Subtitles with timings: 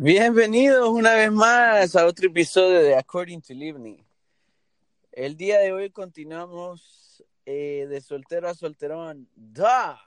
[0.00, 4.06] Bienvenidos una vez más a otro episodio de According to Livni.
[5.10, 9.28] El día de hoy continuamos eh, de soltero a solterón.
[9.34, 9.98] ¡Das!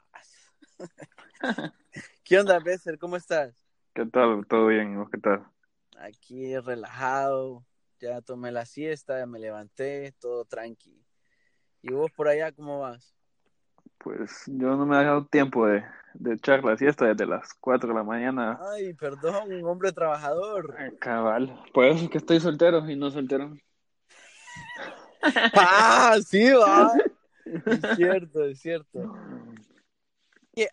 [2.23, 2.98] ¿Qué onda, Besser?
[2.98, 3.54] ¿Cómo estás?
[3.93, 4.48] ¿Qué tal?
[4.48, 4.98] ¿Todo bien?
[4.98, 5.46] ¿Vos qué tal?
[5.98, 7.66] Aquí relajado,
[8.00, 11.05] ya tomé la siesta, ya me levanté, todo tranqui.
[11.82, 13.14] ¿Y vos por allá cómo vas?
[14.04, 15.83] Pues yo no me he dado tiempo de,
[16.15, 18.59] de echar la siesta desde las 4 de la mañana.
[18.73, 20.75] Ay, perdón, un hombre trabajador.
[20.79, 21.54] Eh, Cabal.
[21.73, 23.54] Por eso es que estoy soltero y no soltero.
[25.54, 26.92] Ah, sí, va.
[27.45, 29.14] Es cierto, es cierto.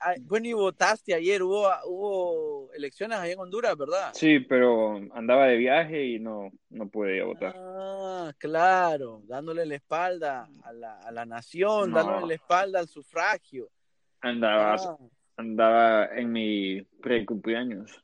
[0.01, 4.11] Ah, Bueno, y votaste ayer, hubo, hubo elecciones allá en Honduras, ¿verdad?
[4.13, 7.55] Sí, pero andaba de viaje y no, no pude ir a votar.
[7.57, 11.97] Ah, claro, dándole la espalda a la, a la nación, No.
[11.97, 13.71] dándole la espalda al sufragio.
[14.21, 14.97] Andaba, Ah,
[15.37, 18.03] andaba en mi pre-cumpleaños.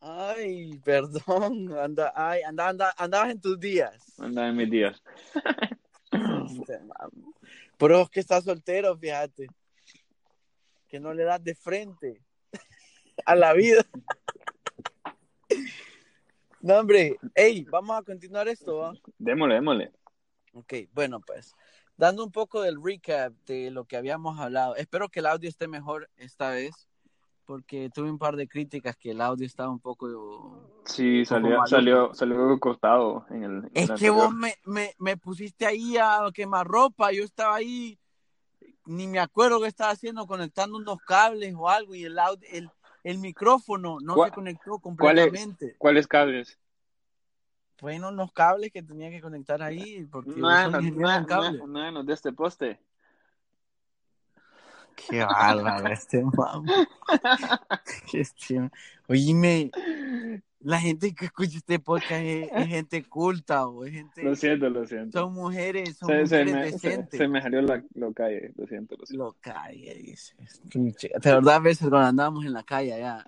[0.00, 4.18] ay, perdón, anda, ay, anda, anda- andabas en tus días.
[4.18, 5.02] Andaba en mis días.
[6.46, 6.78] Este.
[7.76, 9.48] Pero es que estás soltero, fíjate.
[10.94, 12.22] Que no le das de frente
[13.26, 13.84] a la vida.
[16.60, 18.92] No, hombre, hey, vamos a continuar esto, ¿va?
[19.18, 19.92] Démosle, démosle.
[20.52, 21.52] Ok, bueno, pues,
[21.96, 24.76] dando un poco del recap de lo que habíamos hablado.
[24.76, 26.86] Espero que el audio esté mejor esta vez,
[27.44, 30.70] porque tuve un par de críticas que el audio estaba un poco...
[30.84, 33.50] Sí, salió, salió, salió cortado en el.
[33.50, 34.14] en Es el que anterior.
[34.14, 37.98] vos me, me, me pusiste ahí a quemar ropa, yo estaba ahí,
[38.86, 42.70] ni me acuerdo qué estaba haciendo, conectando unos cables o algo, y el, audio, el,
[43.02, 45.74] el micrófono no ¿Cuál- se conectó ¿Cuáles, completamente.
[45.78, 46.58] ¿Cuáles cables?
[47.76, 51.22] Fueron unos cables que tenía que conectar ahí, porque yo No, soy no, ingeniero en
[51.22, 51.58] no, cable.
[51.58, 52.80] no, no, no, de este poste.
[54.94, 56.62] Qué bárbaro este mamá.
[59.08, 59.70] Oíme,
[60.64, 64.68] la gente que escucha este podcast es, es gente culta o es gente, Lo siento,
[64.70, 65.20] lo siento.
[65.20, 67.18] son mujeres, son Se, se mujeres me, se, decentes.
[67.18, 69.24] se me salió la, lo calle, lo siento, lo siento.
[69.24, 70.34] Lo calle, dice.
[70.74, 73.24] De verdad, a veces cuando andábamos en la calle allá.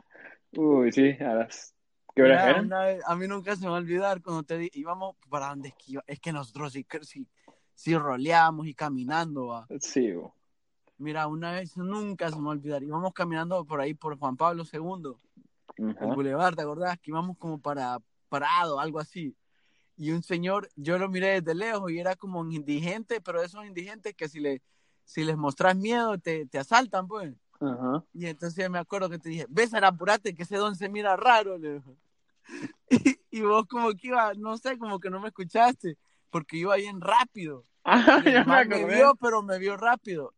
[0.57, 1.73] Uy, sí, a las...
[2.15, 2.67] ¿Qué horas Mira, eran?
[2.67, 5.69] una vez- a mí nunca se me va a olvidar cuando te íbamos para donde
[5.69, 7.27] es que iba- Es que nosotros sí, sí,
[7.75, 9.67] sí roleábamos y caminando, va.
[9.81, 10.35] Sí, bo.
[10.99, 12.83] Mira, una vez nunca se me va a olvidar.
[12.83, 15.13] Íbamos caminando por ahí por Juan Pablo II,
[15.77, 16.07] el Ajá.
[16.07, 16.99] Boulevard, ¿te acordás?
[16.99, 17.99] Que íbamos como para
[18.29, 19.37] Parado, algo así.
[19.97, 23.65] Y un señor, yo lo miré desde lejos y era como un indigente, pero esos
[23.65, 24.63] indigentes que si, le,
[25.05, 27.35] si les mostras miedo te, te asaltan, pues.
[27.61, 28.05] Ajá.
[28.13, 31.57] Y entonces me acuerdo que te dije, Bésar, apurate, que ese don se mira raro.
[31.59, 31.97] le dijo.
[32.89, 35.99] Y, y vos como que iba, no sé, como que no me escuchaste,
[36.31, 37.65] porque iba bien rápido.
[37.89, 40.35] Ah, el me man me vio, pero me vio rápido.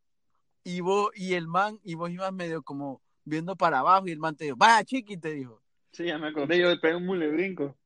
[0.64, 4.18] Y vos, y el man, y vos ibas medio como viendo para abajo, y el
[4.18, 5.62] man te dijo, vaya chiqui, te dijo.
[5.92, 7.76] Sí, ya me acordé, yo le pegué un mule brinco.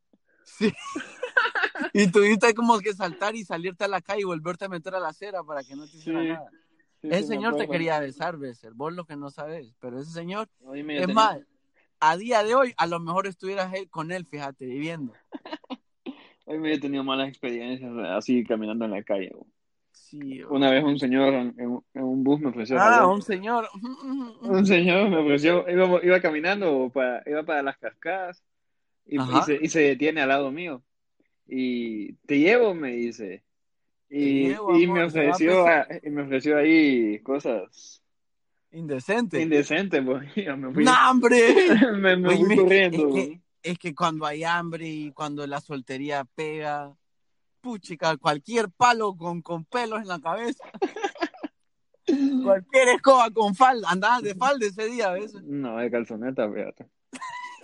[0.45, 0.73] Sí.
[1.93, 5.01] y tuviste como que saltar y salirte a la calle y volverte a meter a
[5.01, 6.29] la acera para que no te hiciera Sí.
[6.29, 6.51] nada.
[7.01, 10.49] Sí, Ese señor te quería besar, Besser, vos lo que no sabes, pero ese señor
[10.61, 11.41] Oíme, Es tenía- más,
[11.99, 15.13] a día de hoy, a lo mejor estuvieras con él, fíjate, viviendo.
[16.45, 19.31] Hoy me he tenido malas experiencias así caminando en la calle.
[19.35, 19.47] bo.
[19.93, 23.69] Sí, Una vez un señor en, en- un bus me ofreció Ah, un señor.
[24.43, 28.43] Un señor me ofreció, iba, iba caminando para, iba para las cascadas
[29.07, 30.83] y, se, y se detiene al lado mío.
[31.47, 33.43] Y te llevo, me dice.
[34.09, 38.03] Y, llevo, y amor, me ofreció, a- y me ofreció ahí cosas
[38.73, 39.41] Indecente.
[39.43, 40.23] indecentes, pues.
[40.59, 41.39] me fui, ¡No, hombre!
[41.99, 43.09] me, me Oye, fui corriendo.
[43.09, 46.95] Es que, es que cuando hay hambre y cuando la soltería pega,
[47.63, 50.65] puchica, cualquier palo con, con pelos en la cabeza.
[52.45, 53.89] Cualquier escoba con falda.
[53.89, 55.35] Andabas de falda ese día, ¿ves?
[55.45, 56.89] No, de calzoneta, fíjate.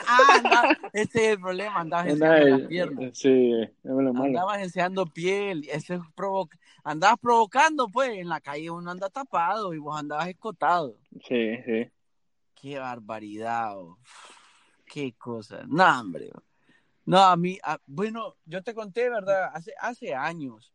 [0.07, 3.19] Ah, ese es el problema, andabas Andaba- enseñando las piernas.
[3.19, 4.25] Sí, es lo malo.
[4.27, 6.01] Andabas enseñando piel, eso es
[6.85, 10.97] andabas provocando, pues, en la calle uno anda tapado y vos andabas escotado.
[11.27, 11.91] Sí, sí.
[12.55, 13.99] Qué barbaridad, oh.
[14.87, 15.65] qué cosa.
[15.67, 16.31] No, hombre.
[16.33, 16.48] oh.
[17.09, 19.51] No, a mí, a- bueno, yo te conté, ¿verdad?
[19.55, 20.75] Hace, hace años,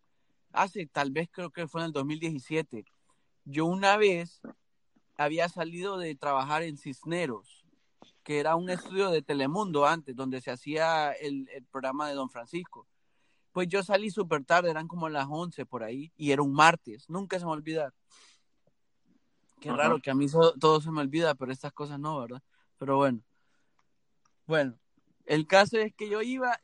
[0.52, 2.86] hace tal vez creo que fue en el 2017,
[3.46, 4.42] yo una vez
[5.16, 7.64] había salido de trabajar en Cisneros,
[8.24, 12.32] que era un estudio de Telemundo antes, donde se hacía el, el programa de Don
[12.32, 12.88] Francisco.
[13.52, 17.08] Pues yo salí súper tarde, eran como las 11 por ahí, y era un martes,
[17.12, 17.94] nunca se me va a olvidar.
[19.60, 19.78] Qué Ajá.
[19.78, 22.42] raro que a mí so- todo se me olvida, pero estas cosas no, ¿verdad?
[22.80, 23.22] Pero bueno.
[24.48, 24.80] Bueno,
[25.26, 26.60] el caso es que yo iba,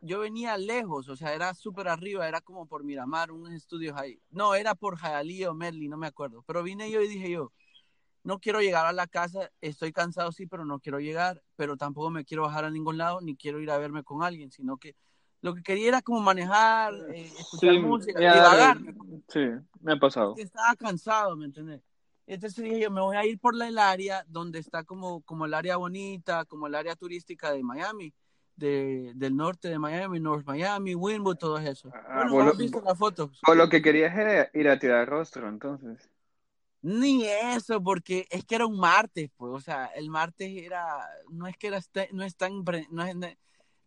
[0.00, 4.20] yo venía lejos, o sea, era súper arriba, era como por Miramar, unos estudios ahí.
[4.30, 6.42] No, era por Jalí o Merli, no me acuerdo.
[6.46, 7.52] Pero vine yo y dije yo,
[8.22, 12.10] no quiero llegar a la casa, estoy cansado sí, pero no quiero llegar, pero tampoco
[12.10, 14.94] me quiero bajar a ningún lado, ni quiero ir a verme con alguien, sino que
[15.42, 18.78] lo que quería era como manejar, eh, escuchar música, ya, divagar.
[19.28, 19.40] Sí,
[19.80, 20.34] me ha pasado.
[20.36, 21.80] Estaba cansado, ¿me entiendes?
[22.30, 25.54] Entonces dije yo, me voy a ir por el área donde está como, como el
[25.54, 28.14] área bonita, como el área turística de Miami,
[28.54, 31.90] de, del norte de Miami, North Miami, Wynwood, todo eso.
[31.92, 33.40] Ah, bueno, vos ¿has visto las fotos?
[33.48, 36.08] O lo que querías era ir a tirar rostro, entonces.
[36.82, 41.48] Ni eso, porque es que era un martes, pues, o sea, el martes era, no
[41.48, 43.16] es que era, este- no es tan, no es,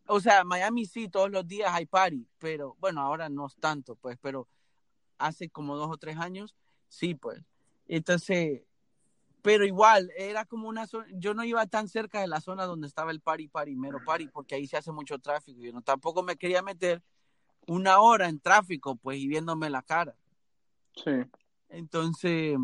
[0.05, 3.95] o sea, Miami sí, todos los días hay party, pero bueno, ahora no es tanto,
[3.95, 4.49] pues, pero
[5.17, 6.53] hace como dos o tres años,
[6.89, 7.41] sí, pues.
[7.87, 8.61] Entonces,
[9.41, 12.87] pero igual, era como una zona, yo no iba tan cerca de la zona donde
[12.87, 16.23] estaba el party, party, mero party, porque ahí se hace mucho tráfico, yo no, tampoco
[16.23, 17.03] me quería meter
[17.67, 20.15] una hora en tráfico, pues, y viéndome la cara.
[20.95, 21.11] Sí.
[21.69, 22.57] Entonces,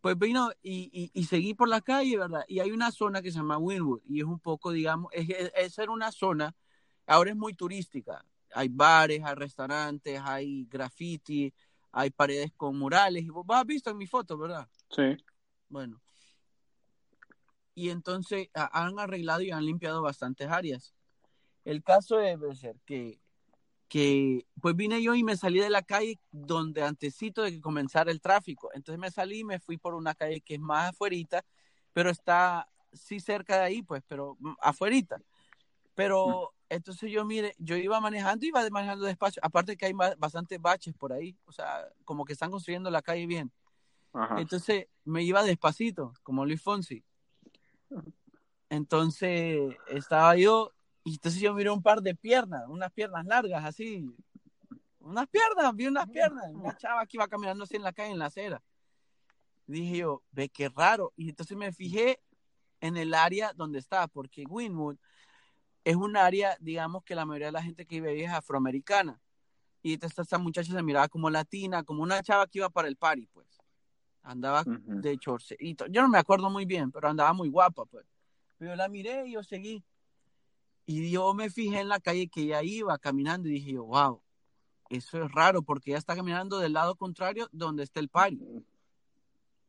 [0.00, 2.44] pues vino y, y, y seguí por la calle, ¿verdad?
[2.48, 5.52] Y hay una zona que se llama Wynwood y es un poco, digamos, es, es,
[5.54, 6.54] es era una zona,
[7.06, 8.24] ahora es muy turística.
[8.54, 11.52] Hay bares, hay restaurantes, hay graffiti,
[11.92, 13.24] hay paredes con murales.
[13.24, 14.68] Y vos has visto en mi foto, ¿verdad?
[14.90, 15.16] Sí.
[15.68, 16.00] Bueno.
[17.74, 20.94] Y entonces a- han arreglado y han limpiado bastantes áreas.
[21.64, 23.20] El caso debe ser que,
[23.88, 28.10] que, pues vine yo y me salí de la calle donde antesito de que comenzara
[28.10, 28.70] el tráfico.
[28.74, 31.44] Entonces me salí y me fui por una calle que es más afuerita,
[31.92, 35.20] pero está sí cerca de ahí, pues, pero mm, afuerita.
[35.94, 39.40] Pero entonces yo, mire, yo iba manejando, iba manejando despacio.
[39.44, 43.02] Aparte que hay ba- bastantes baches por ahí, o sea, como que están construyendo la
[43.02, 43.50] calle bien.
[44.12, 44.40] Ajá.
[44.40, 47.04] Entonces me iba despacito, como Luis Fonsi.
[48.70, 50.72] Entonces estaba yo,
[51.04, 54.04] y entonces yo miré un par de piernas, unas piernas largas así.
[55.00, 56.44] Unas piernas, vi unas piernas.
[56.52, 58.62] Una chava que iba caminando así en la calle, en la acera.
[59.66, 61.12] Dije yo, ve qué raro.
[61.16, 62.20] Y entonces me fijé
[62.80, 64.96] en el área donde estaba, porque Winwood
[65.88, 69.18] es un área, digamos, que la mayoría de la gente que vive ahí es afroamericana.
[69.82, 72.96] Y entonces esta muchacha se miraba como latina, como una chava que iba para el
[72.96, 73.46] party, pues.
[74.22, 75.86] Andaba de chorcito.
[75.86, 78.04] Yo no me acuerdo muy bien, pero andaba muy guapa, pues.
[78.60, 79.82] Yo la miré y yo seguí.
[80.84, 84.20] Y yo me fijé en la calle que ella iba caminando y dije yo, wow,
[84.90, 88.38] eso es raro porque ella está caminando del lado contrario donde está el party.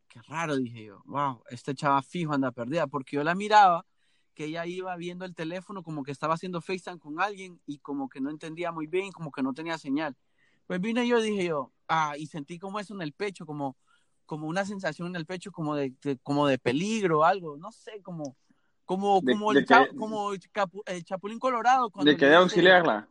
[0.10, 3.86] Qué raro, dije yo, wow, este chava fijo anda perdida, porque yo la miraba
[4.40, 8.08] que ella iba viendo el teléfono como que estaba haciendo FaceTime con alguien y como
[8.08, 10.16] que no entendía muy bien, como que no tenía señal.
[10.66, 13.76] Pues vine yo, dije yo, ah, y sentí como eso en el pecho, como,
[14.26, 18.02] como una sensación en el pecho, como de, de- como de peligro, algo, no sé,
[18.02, 18.38] como,
[18.86, 21.90] como, como, de el, cha- que- como el capu- el Chapulín Colorado.
[21.90, 23.10] cuando De que le de dice- auxiliarla.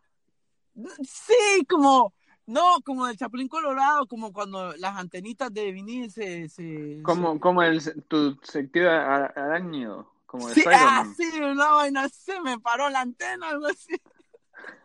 [1.03, 2.15] Sí, como,
[2.47, 6.49] no, como del Chapulín Colorado, como cuando las antenitas de vinil se...
[6.49, 10.11] se Como, como el, tu sentido a- arañido.
[10.29, 11.15] Como de Sí, ah, Spider-Man.
[11.17, 13.95] sí, una vaina, se me paró la antena, algo así.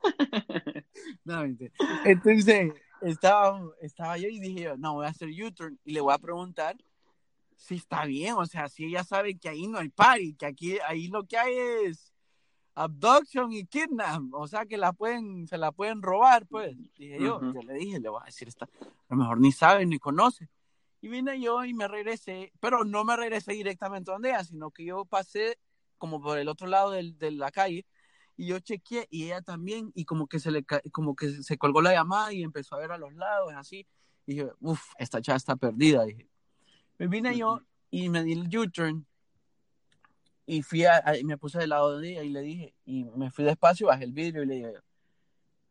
[1.25, 1.44] No.
[2.06, 6.13] Entonces, estaba, estaba yo y dije, yo, no, voy a hacer U-turn y le voy
[6.13, 6.78] a preguntar
[7.57, 10.78] si está bien, o sea, si ella sabe que ahí no hay party, que aquí,
[10.88, 11.56] ahí lo que hay
[11.88, 12.13] es
[12.75, 16.75] abduction y kidnap, o sea, que la pueden, se la pueden robar, pues.
[16.96, 17.54] Dije yo, Ujú.
[17.54, 20.48] yo le dije, le voy a decir esta, a lo mejor ni sabe ni conoce.
[21.03, 24.85] Y vine yo y me regresé, pero no me regresé directamente donde ella, sino que
[24.85, 25.59] yo pasé
[25.97, 27.86] como por el otro lado del- de la calle
[28.38, 31.81] y yo chequeé y ella también y como que se le como que se colgó
[31.81, 33.86] la llamada y empezó a ver a los lados así.
[34.25, 36.29] Y dije uff esta chava está perdida dije.
[37.00, 37.60] Me vine yo
[37.91, 39.05] y me di el U-turn
[40.45, 43.29] y fui a, a- me puse del lado de ella y le dije y me
[43.29, 44.74] fui despacio bajé el vidrio y le dije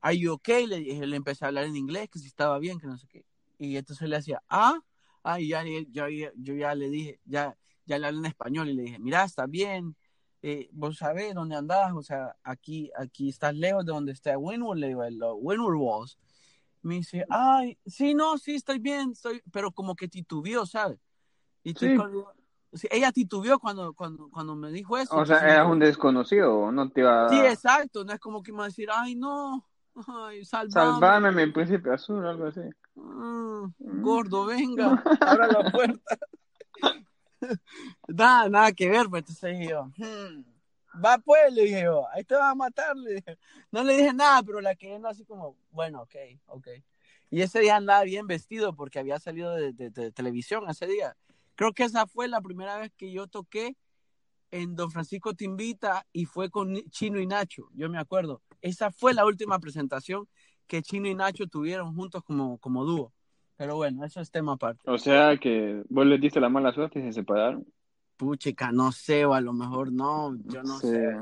[0.02, 2.78] are you okay le dije le empecé a hablar en inglés que si estaba bien
[2.78, 3.24] que no sé qué.
[3.58, 4.78] Y entonces le hacía ah
[5.22, 8.68] ah y ya, ya- ya- yo ya le dije ya ya le hablé en español
[8.68, 9.96] y le dije mira está bien
[10.44, 14.76] eh, vos sabés dónde andás, o sea, aquí, aquí estás lejos de donde está Winwood,
[14.76, 16.18] le digo, los Winwood Walls.
[16.82, 20.98] Me dice, ay, sí, no, sí, estoy bien, estoy, pero como que titubeó, ¿sabes?
[21.62, 21.94] Y Sí.
[22.72, 25.14] sí, ella titubeó cuando, cuando, cuando me dijo eso.
[25.14, 28.50] O sea, eras un desconocido, no te iba a Sí, exacto, no es como que
[28.50, 29.64] me va a decir, ay, no,
[30.08, 32.60] ay, salvame, salvarme mi príncipe azul, algo así.
[32.94, 33.72] Mm,
[34.02, 36.18] gordo, venga, abra la puerta.
[38.08, 40.44] nada, nada que ver, pues entonces dije yo, "Hmm,
[41.04, 43.38] va pues, le dije yo, ahí te vas a matar, le dije.
[43.70, 46.14] No le dije nada, pero la quedé así como, bueno, ok,
[46.46, 46.68] ok.
[47.30, 51.16] Y ese día andaba bien vestido porque había salido de, de- de televisión ese día.
[51.54, 53.76] Creo que esa fue la primera vez que yo toqué
[54.52, 58.42] en Don Francisco Te Invita y fue con Chino y Nacho, yo me acuerdo.
[58.60, 60.28] Esa fue la última presentación
[60.68, 63.12] que Chino y Nacho tuvieron juntos como, como dúo.
[63.56, 64.88] Pero bueno, eso es tema aparte.
[64.90, 67.66] O sea que vos les diste la mala suerte y se separaron.
[68.16, 71.16] Puchica, no sé, o a lo mejor no, yo no Sí, sé.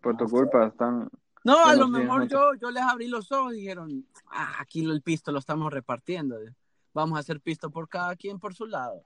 [0.00, 0.36] Por tu No sé.
[0.36, 1.08] culpa están.
[1.44, 5.02] No, a lo mejor yo, yo les abrí los ojos y dijeron, ah, aquí el
[5.02, 6.36] pisto lo estamos repartiendo.
[6.92, 9.04] Vamos a hacer pisto por cada quien por su lado.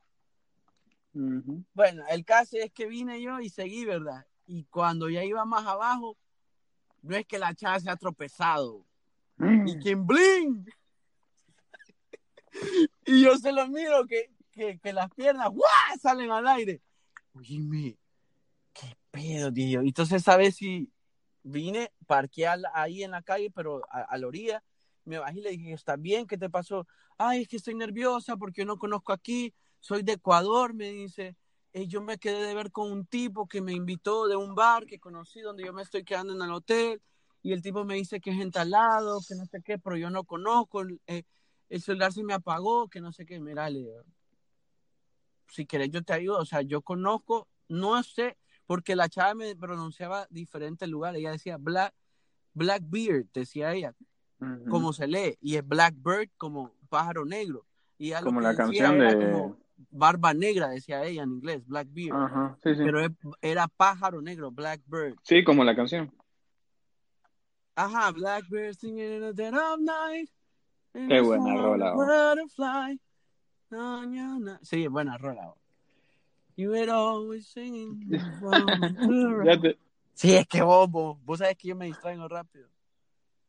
[1.72, 4.26] Bueno, el caso es que vine yo y seguí, ¿verdad?
[4.46, 6.16] Y cuando ya iba más abajo,
[7.02, 8.84] no es que la chava se ha tropezado.
[9.66, 10.66] Y quien bling.
[13.06, 15.98] y yo se lo miro que, que, que las piernas ¡guau!
[16.00, 16.80] salen al aire.
[17.34, 17.96] Oíme,
[18.72, 19.80] qué pedo, yo.
[19.80, 20.90] Entonces, ¿sabes si
[21.42, 24.62] vine, parqué al- ahí en la calle, pero a, a la orilla?
[25.04, 26.26] Me bajé y le dije, ¿está bien?
[26.26, 26.86] ¿Qué te pasó?
[27.18, 29.52] Ay, es que estoy nerviosa porque no conozco aquí.
[29.84, 31.36] Soy de Ecuador, me dice.
[31.74, 34.86] "Eh, yo me quedé de ver con un tipo que me invitó de un bar
[34.86, 37.02] que conocí donde yo me estoy quedando en el hotel
[37.42, 40.24] y el tipo me dice que es entalado, que no sé qué, pero yo no
[40.24, 41.24] conozco, eh,
[41.68, 44.02] el celular se me apagó, que no sé qué, mira, le digo,
[45.48, 49.54] si querés yo te ayudo, o sea, yo conozco, no sé, porque la chava me
[49.54, 51.92] pronunciaba diferente lugar, ella decía Black,
[52.54, 53.94] Blackbeard, decía ella,
[54.70, 57.66] como se lee, y es Blackbird como pájaro negro,
[57.98, 62.74] y Como la canción de- como barba negra, decía ella en inglés, Blackbeard, Ajá, sí,
[62.74, 62.82] sí.
[62.84, 63.00] pero
[63.40, 65.16] era pájaro negro, Blackbird.
[65.22, 66.12] Sí, como la canción.
[67.76, 70.28] Ajá, Blackbird singing in the dead of night.
[70.92, 71.96] Qué buena rola, oh.
[71.96, 73.00] Butterfly.
[73.70, 74.60] Na, na, na.
[74.62, 75.48] Sí, buena rola.
[75.48, 75.56] oh.
[76.56, 78.08] You were always singing.
[79.60, 79.78] Te-
[80.16, 82.68] Sí, es que vos, vos, vos sabes que yo me distraigo rápido.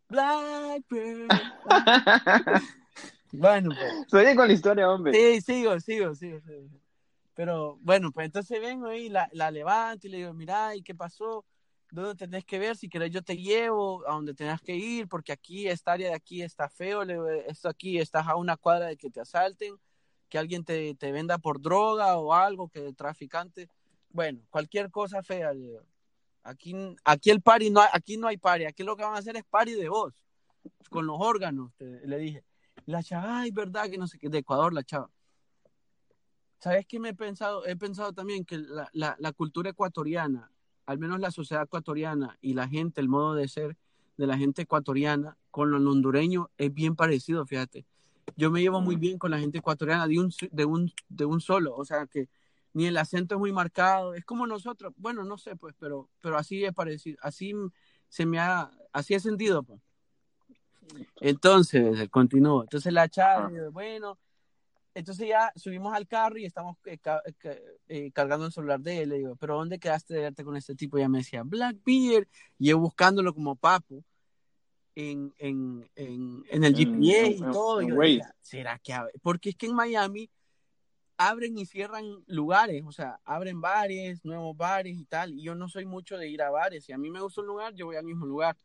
[0.10, 1.29] Blackbird.
[3.38, 3.94] Bueno, pues.
[4.08, 5.13] Seguí con la historia, hombre.
[5.13, 6.68] Sí, sigo, sigo, sigo, sigo.
[7.34, 10.96] Pero bueno, pues entonces vengo ahí, la, la levanto y le digo, mira, ¿y qué
[10.96, 11.44] pasó?
[11.92, 12.75] ¿Dónde tenés que ver?
[12.77, 16.15] Si querés yo te llevo a donde tengas que ir, porque aquí, esta área de
[16.15, 19.75] aquí está feo, le digo, esto aquí estás a una cuadra de que te asalten,
[20.30, 23.68] que alguien te, te venda por droga o algo, que traficante.
[24.10, 25.82] Bueno, cualquier cosa fea, le digo.
[26.44, 26.74] Aquí,
[27.04, 29.36] aquí el party no hay, aquí no hay party, aquí lo que van a hacer
[29.36, 30.13] es party de voz,
[30.89, 32.44] con los órganos, te- le dije.
[32.86, 35.10] La chava, ay, verdad que no sé qué, de Ecuador la chava.
[36.60, 37.65] ¿Sabes qué me he pensado?
[37.65, 40.51] He pensado también que la, la, la cultura ecuatoriana,
[40.86, 43.77] al menos la sociedad ecuatoriana y la gente, el modo de ser
[44.18, 47.86] de la gente ecuatoriana con los hondureños es bien parecido, fíjate.
[48.36, 51.42] Yo me llevo muy bien con la gente ecuatoriana de un, de un, de un
[51.42, 52.30] solo, o sea que
[52.74, 56.38] ni el acento es muy marcado, es como nosotros, bueno, no sé, pues, pero, pero
[56.38, 57.54] así es parecido, así
[58.10, 59.80] se me ha, así he sentido, pues.
[61.22, 62.63] Entonces, continúo.
[62.63, 63.70] Entonces la chava, Ah.
[63.72, 64.18] bueno,
[64.94, 67.56] entonces ya subimos al carro y estamos eh, ca- ca-
[67.88, 69.10] eh, cargando el celular de él.
[69.10, 70.98] Le digo, ¿pero dónde quedaste de verte con este tipo?
[70.98, 72.27] Y ella me decía, Blackbeard.
[72.58, 74.04] Y yo buscándolo como papo
[74.96, 77.82] en, en, en, en el GPS y todo.
[77.82, 79.12] en yo decía, ¿será que abre?
[79.22, 80.30] Porque es que en Miami
[81.18, 85.34] abren y cierran lugares, o sea, abren bares, nuevos bares y tal.
[85.34, 86.86] Y yo no soy mucho de ir a bares.
[86.86, 88.56] Si a mí me gusta un lugar, yo voy al mismo lugar.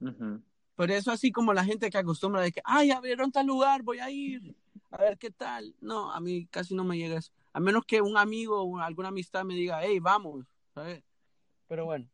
[0.00, 0.42] Ujú.
[0.76, 3.98] Por eso así como la gente que acostumbra de que, ay, abrieron tal lugar, voy
[3.98, 4.54] a ir,
[4.90, 5.74] a ver qué tal.
[5.80, 7.32] No, a mí casi no me llega eso.
[7.52, 11.02] A menos que un amigo o alguna amistad me diga, hey, vamos, ¿sabes?
[11.66, 12.06] Pero bueno.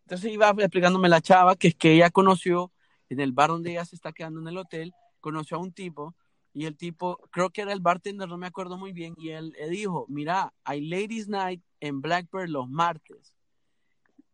[0.00, 2.72] Entonces iba explicándome la chava que es que ella conoció
[3.08, 6.16] en el bar donde ella se está quedando en el hotel, conoció a un tipo
[6.54, 9.54] y el tipo, creo que era el bartender, no me acuerdo muy bien, y él
[9.58, 13.34] le dijo, mira, hay Ladies Night en Blackbird los martes.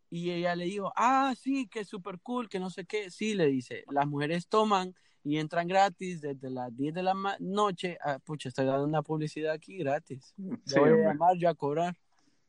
[0.09, 3.11] Y ella le dijo, ah, sí, que súper cool, que no sé qué.
[3.11, 7.97] Sí, le dice, las mujeres toman y entran gratis desde las 10 de la noche.
[8.03, 10.33] Ah, pucha, estoy dando una publicidad aquí gratis.
[10.35, 11.95] Sí, Ya voy a llamar yo a cobrar.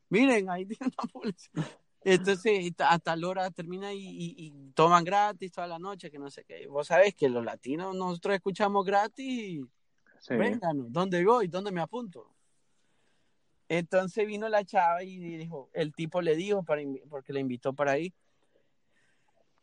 [0.09, 1.67] Miren, ahí tiene una publicidad.
[2.03, 6.31] Entonces, a tal hora termina y, y- y toman gratis toda la noche, que no
[6.31, 6.67] sé qué.
[6.67, 9.61] Vos sabés que los latinos nosotros escuchamos gratis y
[10.19, 10.35] Sí.
[10.35, 11.49] Vénganos, ¿dónde voy?
[11.49, 12.31] ¿Dónde me apunto?
[13.71, 17.93] Entonces vino la chava y dijo, el tipo le dijo para porque le invitó para
[17.93, 18.13] ahí.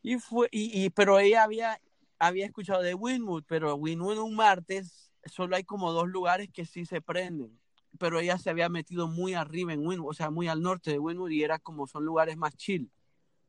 [0.01, 1.81] Y fue, y, y- pero ella había,
[2.17, 6.85] había escuchado de Winwood, pero Winwood un martes solo hay como dos lugares que sí
[6.85, 7.59] se prenden.
[7.99, 10.99] Pero ella se había metido muy arriba en Winwood, o sea, muy al norte de
[10.99, 12.89] Winwood y era como son lugares más chill,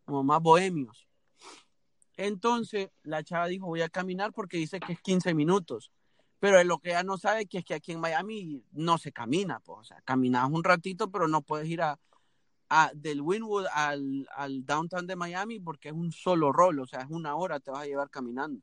[0.05, 1.07] como más bohemios.
[2.17, 5.93] Entonces la chava dijo, voy a caminar porque dice que es 15 minutos.
[6.41, 9.61] Pero lo que ella no sabe que es que aquí en Miami no se camina,
[9.61, 11.99] pues, o sea, caminas un ratito, pero no puedes ir a,
[12.69, 17.01] a- del Winwood al, al downtown de Miami porque es un solo rol, o sea,
[17.01, 18.61] es una hora te vas a llevar caminando.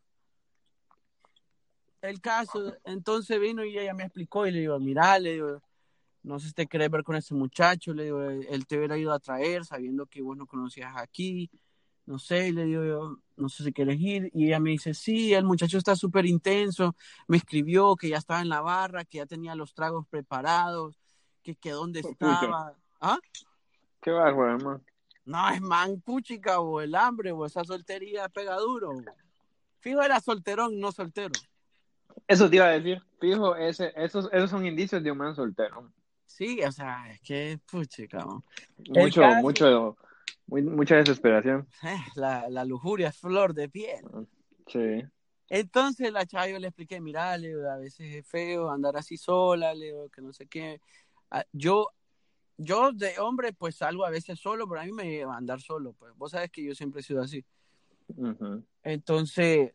[2.02, 5.62] El caso, entonces vino y ella me explicó y le digo, mira, le digo,
[6.22, 9.12] no sé si te querés ver con ese muchacho, le digo, él te hubiera ido
[9.12, 11.50] a traer sabiendo que vos no conocías aquí,
[12.06, 14.30] no sé, le digo yo, no sé si quieres ir.
[14.34, 16.96] Y ella me dice, sí, el muchacho está súper intenso,
[17.28, 21.00] me escribió que ya estaba en la barra, que ya tenía los tragos preparados,
[21.44, 22.74] que, que dónde estaba.
[23.02, 23.20] ¿Ah?
[24.02, 24.82] Qué bárbaro, hermano.
[25.26, 28.92] No, es man, puchica, o el hambre, o esa soltería pega duro.
[29.80, 31.34] Fijo era solterón, no soltero.
[32.28, 33.02] Eso te iba a decir.
[33.20, 35.92] Fijo, ese, esos, esos son indicios de un man soltero.
[36.26, 38.26] Sí, o sea, es que, puchica.
[38.90, 39.98] Mucho, caso, mucho,
[40.48, 41.68] muy, mucha desesperación.
[41.84, 44.06] Eh, la, la, lujuria es flor de piel.
[44.68, 45.04] Sí.
[45.50, 49.74] Entonces la chava yo le expliqué, mira, Leo, a veces es feo andar así sola,
[49.74, 50.80] Leo, que no sé qué.
[51.30, 51.90] Ah, yo,
[52.58, 55.62] yo de hombre, pues salgo a veces solo, pero a mí me lleva a andar
[55.62, 56.14] solo, pues.
[56.16, 57.46] Vos sabes que yo siempre he sido así.
[58.84, 59.74] Entonces,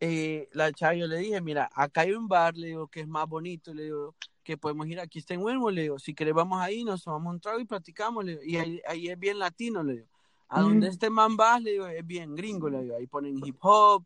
[0.00, 3.08] eh, la chava yo le dije, mira, acá hay un bar, le digo, que es
[3.08, 6.34] más bonito, le digo, que podemos ir aquí está en Huelmo, le digo, si querés
[6.34, 9.38] vamos ahí, nos tomamos un trago y platicamos, le digo, y ahí, ahí es bien
[9.38, 10.06] latino, le digo,
[10.48, 13.56] a donde este man va, le digo, es bien gringo, le digo, ahí ponen hip
[13.60, 14.04] hop,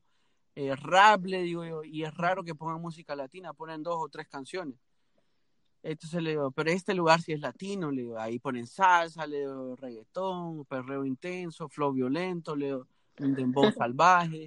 [0.54, 4.08] eh, rap, le digo yo, y es raro que pongan música latina, ponen dos o
[4.08, 4.78] tres canciones.
[5.82, 9.40] Entonces le digo, pero este lugar sí es latino, le digo, ahí ponen salsa, le
[9.40, 12.86] digo, reggaetón, perreo intenso, flow violento, le digo,
[13.20, 14.46] un dembow salvaje,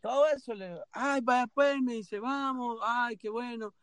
[0.00, 3.74] todo eso, le digo, ay, vaya pues, me dice, vamos, ay, qué bueno,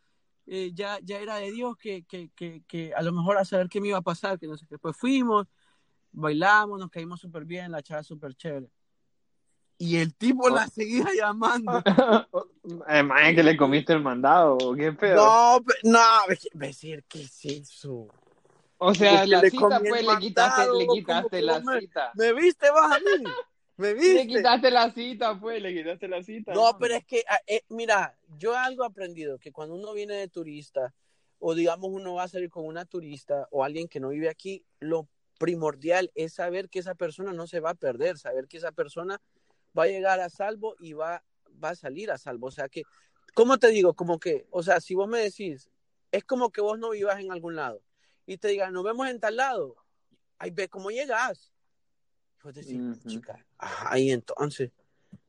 [0.46, 3.68] eh, ya, ya era de Dios que, que, que, que, a lo mejor a saber
[3.68, 5.46] qué me iba a pasar, que no sé qué, pues fuimos,
[6.12, 8.70] bailamos, nos caímos súper bien, la chava súper chévere.
[9.78, 11.82] Y el tipo la seguía llamando.
[12.86, 15.16] Además, que le comiste el mandado, ¿qué pedo?
[15.16, 16.00] No, no,
[16.54, 18.08] decir, ¿qué es eso?
[18.78, 22.12] O sea, la cita, pues, le quitaste, le quitaste la me, cita.
[22.14, 23.24] ¿Me viste vos a mí?
[23.76, 24.14] ¿Me viste?
[24.14, 26.54] Le quitaste la cita, pues, le quitaste la cita.
[26.54, 26.78] No, ¿no?
[26.78, 30.94] pero es que, eh, mira, yo algo he aprendido, que cuando uno viene de turista,
[31.38, 34.64] o digamos uno va a salir con una turista o alguien que no vive aquí,
[34.80, 38.72] lo primordial es saber que esa persona no se va a perder, saber que esa
[38.72, 39.20] persona
[39.78, 41.22] va a llegar a salvo y va,
[41.62, 42.46] va a salir a salvo.
[42.46, 42.82] O sea que,
[43.34, 43.94] ¿cómo te digo?
[43.94, 45.70] Como que, o sea, si vos me decís,
[46.12, 47.82] es como que vos no vivas en algún lado
[48.24, 49.76] y te digan, nos vemos en tal lado,
[50.38, 51.52] ahí ve cómo llegas.
[52.46, 53.06] Vos decís, uh -huh.
[53.08, 54.70] chica, ahí entonces.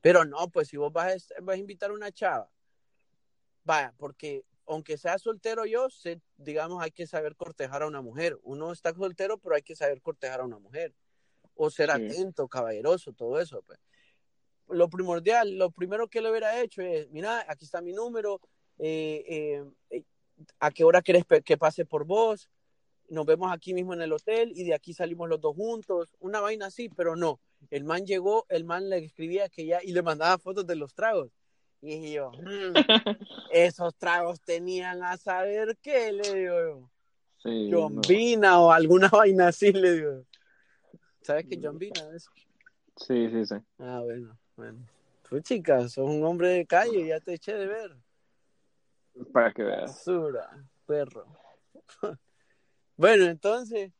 [0.02, 2.48] Pero no, pues si vos vas a, vas a invitar a una chava,
[3.64, 8.38] vaya, porque aunque sea soltero yo, sé, digamos, hay que saber cortejar a una mujer.
[8.44, 10.94] Uno está soltero, pero hay que saber cortejar a una mujer.
[11.56, 12.06] O ser sí.
[12.06, 13.80] atento, caballeroso, todo eso, pues
[14.68, 18.42] lo primordial, lo primero que le hubiera hecho es, mira, aquí está mi número,
[18.78, 20.04] eh, eh,
[20.60, 22.48] a qué hora querés que pase por vos,
[23.10, 26.40] nos vemos aquí mismo en el hotel y de aquí salimos los dos juntos, una
[26.40, 27.40] vaina así, pero no,
[27.70, 30.94] el man llegó, el man le escribía que ya, y le mandaba fotos de los
[30.94, 31.32] tragos,
[31.82, 32.74] y yo, mmm,
[33.52, 36.90] esos tragos tenían a saber qué, le digo yo,
[37.38, 38.66] sí, John Vina no.
[38.68, 40.26] o alguna vaina así, le digo,
[41.22, 42.30] ¿sabes qué John Vina es?
[42.98, 43.56] Sí, sí, sí.
[43.78, 44.38] Ah, bueno.
[44.58, 44.88] Bueno,
[45.30, 47.96] tú chica, sos un hombre de calle, ya te eché de ver.
[49.32, 49.92] Para que veas.
[49.92, 50.50] Basura,
[50.88, 51.28] perro.
[52.98, 53.94] bueno, entonces,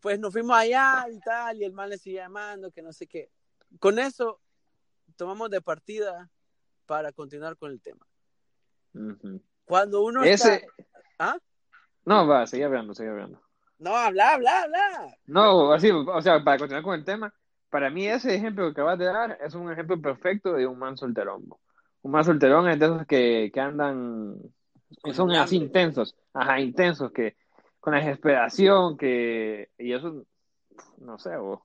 [0.00, 3.06] pues nos fuimos allá y tal, y el man le sigue llamando, que no sé
[3.06, 3.30] qué.
[3.78, 4.40] Con eso,
[5.16, 6.30] tomamos de partida
[6.86, 8.06] para continuar con el tema.
[8.94, 9.42] Uh -huh.
[9.64, 10.54] Cuando uno Ese...
[10.54, 10.66] está...
[11.18, 11.38] ¿Ah?
[12.04, 13.42] No, va, sigue hablando, sigue hablando.
[13.78, 15.18] No, habla, habla, habla.
[15.26, 17.34] No, así, o sea, para continuar con el tema,
[17.68, 20.96] para mí ese ejemplo que acabas de dar es un ejemplo perfecto de un man
[20.96, 21.46] solterón.
[22.02, 24.38] Un man solterón es de esos que, que andan,
[25.12, 27.36] son así intensos, ajá, intensos, que
[27.86, 30.26] con la desesperación, que, y eso,
[30.98, 31.60] no sé, vos,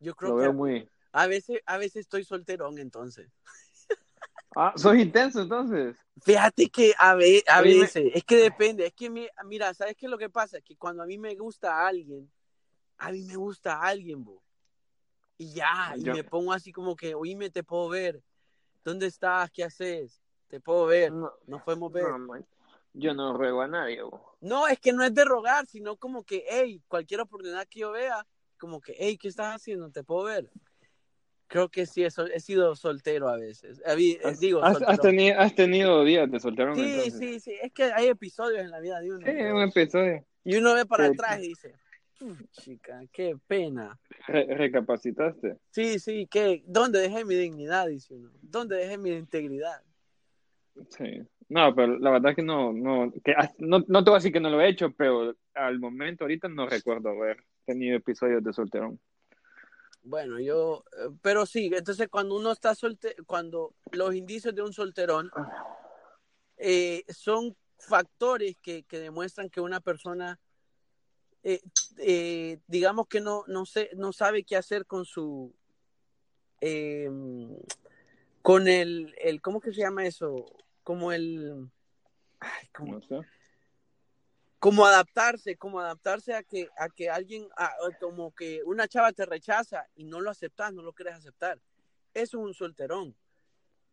[0.00, 0.90] yo creo lo que veo muy...
[1.12, 3.30] a veces, a veces estoy solterón entonces.
[4.58, 5.98] Ah, sos intenso entonces.
[6.22, 10.10] Fíjate que a, ve, a veces, es que depende, es que mira, ¿sabes qué es
[10.10, 10.62] lo que pasa?
[10.62, 12.32] Que cuando a mí me gusta a alguien,
[12.96, 14.42] a mí me gusta a alguien, vos.
[15.36, 18.22] Y ya, y Yo- me pongo así como que, oíme, te puedo ver.
[18.82, 19.50] ¿Dónde estás?
[19.50, 20.22] ¿Qué haces?
[20.48, 21.12] Te puedo ver.
[21.12, 22.04] No, Nos podemos ver.
[22.18, 22.46] no,
[22.98, 24.00] yo no ruego a nadie.
[24.40, 27.92] No, es que no es de rogar, sino como que, hey, cualquier oportunidad que yo
[27.92, 28.26] vea,
[28.58, 29.90] como que, hey, ¿qué estás haciendo?
[29.90, 30.50] ¿Te puedo ver?
[31.48, 33.80] Creo que sí, he, sol- he sido soltero a veces.
[33.86, 34.90] Eh, eh, digo, ¿Has, soltero.
[34.92, 37.18] has tenido, has tenido días de solterón Sí, entonces?
[37.18, 37.54] sí, sí.
[37.62, 39.24] Es que hay episodios en la vida de uno.
[39.26, 39.54] Sí, ¿no?
[39.56, 40.26] un episodio.
[40.42, 41.12] Y uno ve para Sí.
[41.12, 41.74] atrás y dice,
[42.20, 43.98] "Uf, chica, qué pena.
[44.26, 45.56] Re- recapacitaste.
[45.70, 46.62] Sí, sí, ¿qué?
[46.66, 47.86] ¿Dónde dejé mi dignidad?
[47.86, 48.30] Dice uno.
[48.42, 49.82] ¿Dónde dejé mi integridad?
[50.90, 51.22] Sí.
[51.48, 54.32] No, pero la verdad es que no, no, que, no, no te voy a decir
[54.32, 58.52] que no lo he hecho, pero al momento ahorita no recuerdo haber tenido episodios de
[58.52, 59.00] solterón.
[60.02, 64.72] Bueno, yo, eh, pero sí, entonces cuando uno está solte, cuando los indicios de un
[64.72, 65.30] solterón
[66.56, 70.40] eh, son factores que, que demuestran que una persona,
[71.42, 71.60] eh,
[71.98, 75.54] eh, digamos que no, no, sé, no sabe qué hacer con su,
[76.60, 77.10] eh,
[78.42, 80.46] con el, el, ¿cómo que se llama eso?
[80.86, 81.68] Como el,
[82.38, 82.92] ay, ¿cómo?
[82.92, 83.20] No sé.
[84.60, 89.26] como adaptarse, como adaptarse a que, a que alguien, a- como que una chava te
[89.26, 91.58] rechaza y no lo aceptas, no lo quieres aceptar.
[92.14, 93.16] Eso es un solterón.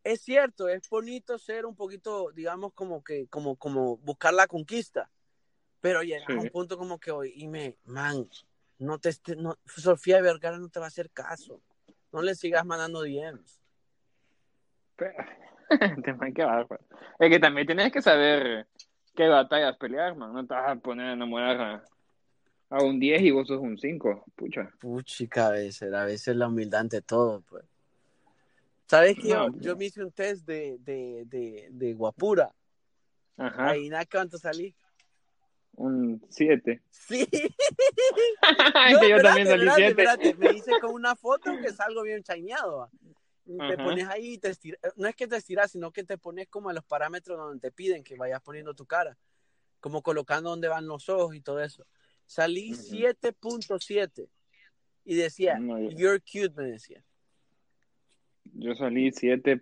[0.04, 5.10] Es cierto, es bonito ser un poquito, digamos, como que, como, como buscar la conquista.
[5.82, 8.30] Pero llega a un punto como que hoy, y me, man,
[8.78, 11.60] no te, no, Sofía Vergara no te va a hacer caso.
[12.12, 13.60] No le sigas mandando DMs.
[14.96, 15.16] Pero,
[16.36, 16.84] qué bárbaro.
[17.20, 18.68] Es que también tienes que saber
[19.16, 20.34] qué batallas pelear, man.
[20.34, 21.84] No te vas a poner a enamorar a,
[22.70, 24.26] a un 10 y vos sos un 5.
[24.36, 24.70] Pucha.
[24.80, 27.64] Puchica, a veces, a veces la humildad ante todo, pues.
[28.88, 32.54] ¿Sabes que yo, No, yo me hice un test de, de, de, de guapura?
[33.38, 33.70] Ajá.
[33.70, 34.76] Ahí nada, ¿cuánto salí?
[35.76, 36.82] Un 7.
[36.90, 37.28] Sí.
[38.92, 40.30] No, que yo espérate, también salí espérate, 7.
[40.30, 40.36] espérate.
[40.36, 42.90] Me hice con una foto que salgo bien chañado.
[43.46, 43.84] Te Ajá.
[43.84, 44.80] pones ahí y te estiras.
[44.96, 47.72] No es que te estiras, sino que te pones como a los parámetros donde te
[47.72, 49.18] piden que vayas poniendo tu cara.
[49.80, 51.86] Como colocando donde van los ojos y todo eso.
[52.26, 52.82] Salí Ujú.
[52.84, 54.30] 7.7.
[55.06, 57.04] Y decía, No, yo- you're cute, me decía.
[58.56, 59.62] Yo salí 7,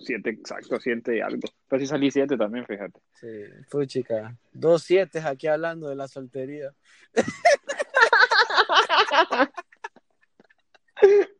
[0.00, 1.40] 7 exacto, 7 y algo.
[1.68, 3.00] Pero sí salí 7 también, fíjate.
[3.14, 3.26] Sí,
[3.70, 4.36] puchica.
[4.52, 6.74] Dos siete aquí hablando de la soltería.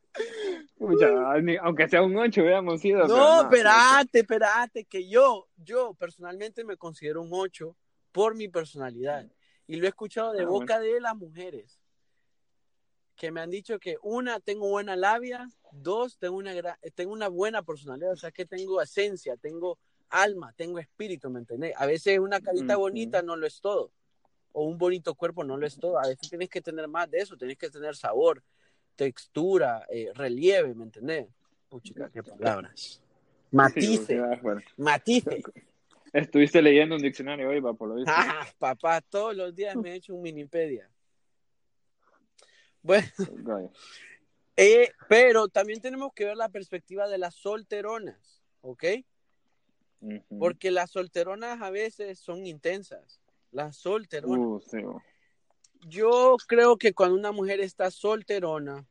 [0.81, 3.07] Aunque sea un 8 hubiéramos ido.
[3.07, 7.77] pero No, espérate, espérate, que yo, yo personalmente me considero un 8
[8.13, 9.27] por mi personalidad.
[9.67, 11.79] Y lo he escuchado de Ah, boca de las mujeres.
[13.15, 17.29] Que me han dicho que una, tengo buena labia, dos, tengo una, gra- tengo una
[17.29, 21.75] buena personalidad, o sea que tengo esencia, tengo alma, tengo espíritu, ¿me entendés?
[21.77, 22.81] A veces una carita Ujú.
[22.87, 23.93] bonita no lo es todo,
[24.53, 27.19] o un bonito cuerpo no lo es todo, a veces tienes que tener más de
[27.19, 28.43] eso, tienes que tener sabor,
[29.01, 31.27] textura, eh, relieve, ¿me entendés?
[31.71, 32.73] Puchica, qué palabras.
[32.77, 33.01] Sí,
[33.51, 35.43] Matice, porque, bueno, matice.
[36.13, 38.05] Estuviste leyendo un diccionario hoy, por lo.
[38.07, 40.91] Ah, papá, todos los días me he hecho un minipedia.
[42.83, 43.09] Bueno,
[44.59, 48.85] eh, pero también tenemos que ver la perspectiva de las solteronas, ¿ok?
[50.39, 53.19] Porque las solteronas a veces son intensas.
[53.51, 54.39] Las solteronas.
[54.39, 54.79] Uh, sí.
[55.89, 58.87] Yo creo que cuando una mujer está solterona,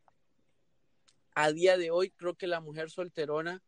[1.41, 3.63] a día de hoy creo que la mujer solterona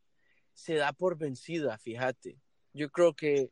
[0.53, 2.37] se da por vencida, fíjate.
[2.73, 3.49] Yo creo que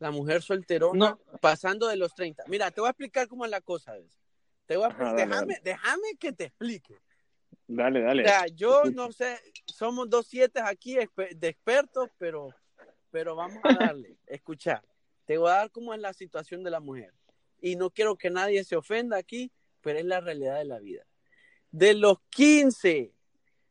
[0.00, 2.42] la mujer solterona, pasando de los 30.
[2.48, 4.10] Mira, te voy a explicar cómo es la cosa, ¿ves?
[4.66, 5.60] Te voy a Ajá, déjame, dale.
[5.62, 6.96] déjame que te explique.
[7.68, 8.24] Dale, dale.
[8.24, 12.48] O sea, yo no sé, somos dos siete aquí de expertos, pero,
[13.12, 14.16] pero vamos a darle.
[14.26, 14.82] Escucha,
[15.26, 17.14] te voy a dar cómo es la situación de la mujer.
[17.60, 21.04] Y no quiero que nadie se ofenda aquí, pero es la realidad de la vida.
[21.70, 23.14] De los 15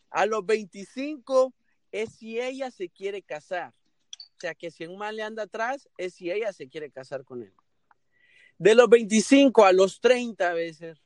[0.10, 1.54] a los 25
[1.92, 3.74] es si ella se quiere casar.
[4.38, 7.24] O sea, que si un mal le anda atrás, es si ella se quiere casar
[7.26, 7.54] con él.
[8.58, 11.02] De los 25 a los 30 veces,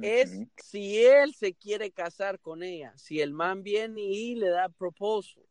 [0.00, 4.68] es si él se quiere casar con ella, si el man viene y le da
[4.68, 5.44] proposal.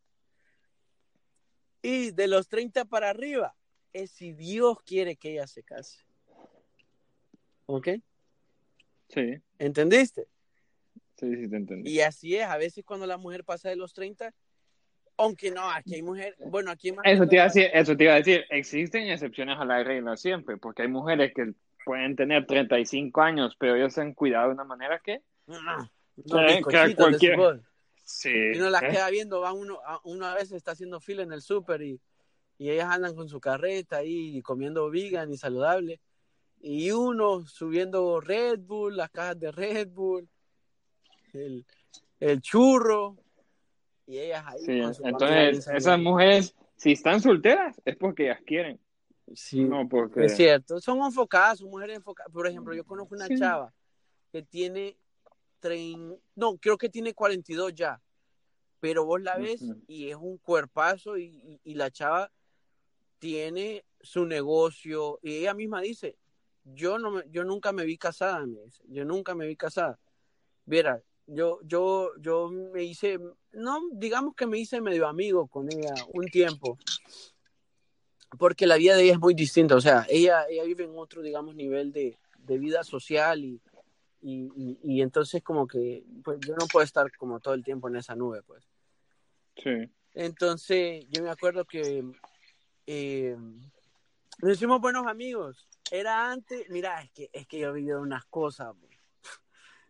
[1.82, 3.56] Y de los 30 para arriba,
[3.94, 6.00] es si Dios quiere que ella se case.
[7.66, 7.90] ¿Ok?
[9.10, 10.28] Sí, ¿Entendiste?
[11.18, 11.90] Sí, sí, te entendí.
[11.92, 14.34] Y así es, a veces cuando la mujer pasa de los 30,
[15.18, 18.04] aunque no, aquí hay mujer, bueno, aquí más Eso te, iba a decir, eso te
[18.04, 21.54] iba a decir, existen excepciones a la regla siempre, porque hay mujeres que
[21.84, 25.22] pueden tener 35 años, pero ellos se han cuidado de una manera que...
[25.48, 27.62] No, no, Sí, bizcochitos que cualquier-.
[28.04, 28.32] Sí.
[28.54, 28.90] Y uno las ¿eh?
[28.90, 32.00] queda viendo, va uno, a- uno a veces está haciendo fila en el súper y,
[32.58, 36.00] y ellas andan con su carreta ahí comiendo vegan y saludable.
[36.60, 40.28] Y uno subiendo Red Bull, las cajas de Red Bull,
[41.38, 41.66] el,
[42.20, 43.18] el churro,
[44.06, 44.60] y ellas ahí.
[44.66, 48.80] Sí, entonces esas mujeres, si están solteras, es porque ellas quieren,
[49.36, 50.26] Sí, no porque...
[50.26, 50.80] es cierto.
[50.80, 52.32] Son enfocadas, son mujeres enfocadas.
[52.32, 53.38] Por ejemplo, yo conozco una Sí.
[53.38, 53.74] chava
[54.32, 54.98] que tiene,
[55.62, 58.02] trein- no, creo que tiene 42 ya.
[58.80, 62.32] Pero vos la ves y es un cuerpazo y, y- y la chava
[63.20, 66.16] tiene su negocio y ella misma dice,
[66.64, 70.00] yo no me- yo nunca me vi casada, me dice, yo nunca me vi casada.
[70.66, 73.20] Viera, yo yo yo me hice
[73.52, 76.78] no digamos que me hice medio amigo con ella un tiempo.
[78.38, 81.22] Porque la vida de ella es muy distinta, o sea, ella ella vive en otro
[81.22, 83.62] digamos nivel de, de vida social y,
[84.22, 87.88] y, y- y entonces como que pues yo no puedo estar como todo el tiempo
[87.88, 88.64] en esa nube, pues.
[89.56, 89.90] Sí.
[90.14, 92.04] Entonces, yo me acuerdo que
[92.86, 93.36] eh,
[94.40, 98.26] nos hicimos buenos amigos era antes, mira, es que, es que yo he vivido unas
[98.26, 98.76] cosas.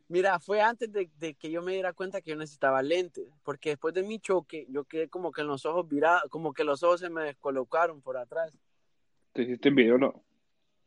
[0.09, 3.71] Mira, fue antes de, de, que yo me diera cuenta que yo necesitaba lentes, porque
[3.71, 6.81] después de mi choque, yo quedé como que en los ojos virados, como que los
[6.83, 8.57] ojos se me descolocaron por atrás.
[9.33, 10.23] ¿Te hiciste el video no?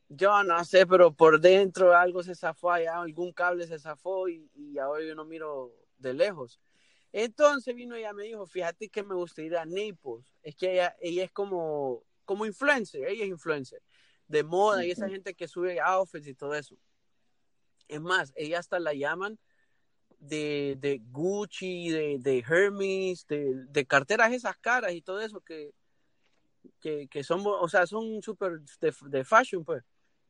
[0.08, 4.50] Yo no sé, pero por dentro algo se zafó allá, algún cable se zafó y,
[4.54, 6.60] y ahora yo no miro de lejos.
[7.12, 10.32] Entonces vino ella me dijo, fíjate que me gustaría ir a Naples.
[10.42, 13.82] Es que ella, ella es como, como influencer, ella es influencer
[14.30, 16.76] de moda y esa gente que sube outfits y todo eso.
[17.90, 19.38] Es más, ella hasta la llaman
[20.20, 25.72] de, de Gucci, de, de Hermes, de, de, carteras esas caras y todo eso que,
[26.80, 29.82] que, que son, o sea, son súper de, de, fashion, pues.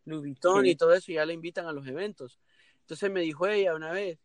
[0.07, 0.71] Louis Vuitton sí.
[0.71, 2.41] y todo eso, y ya la invitan a los eventos.
[2.81, 4.19] Entonces me dijo ella una vez,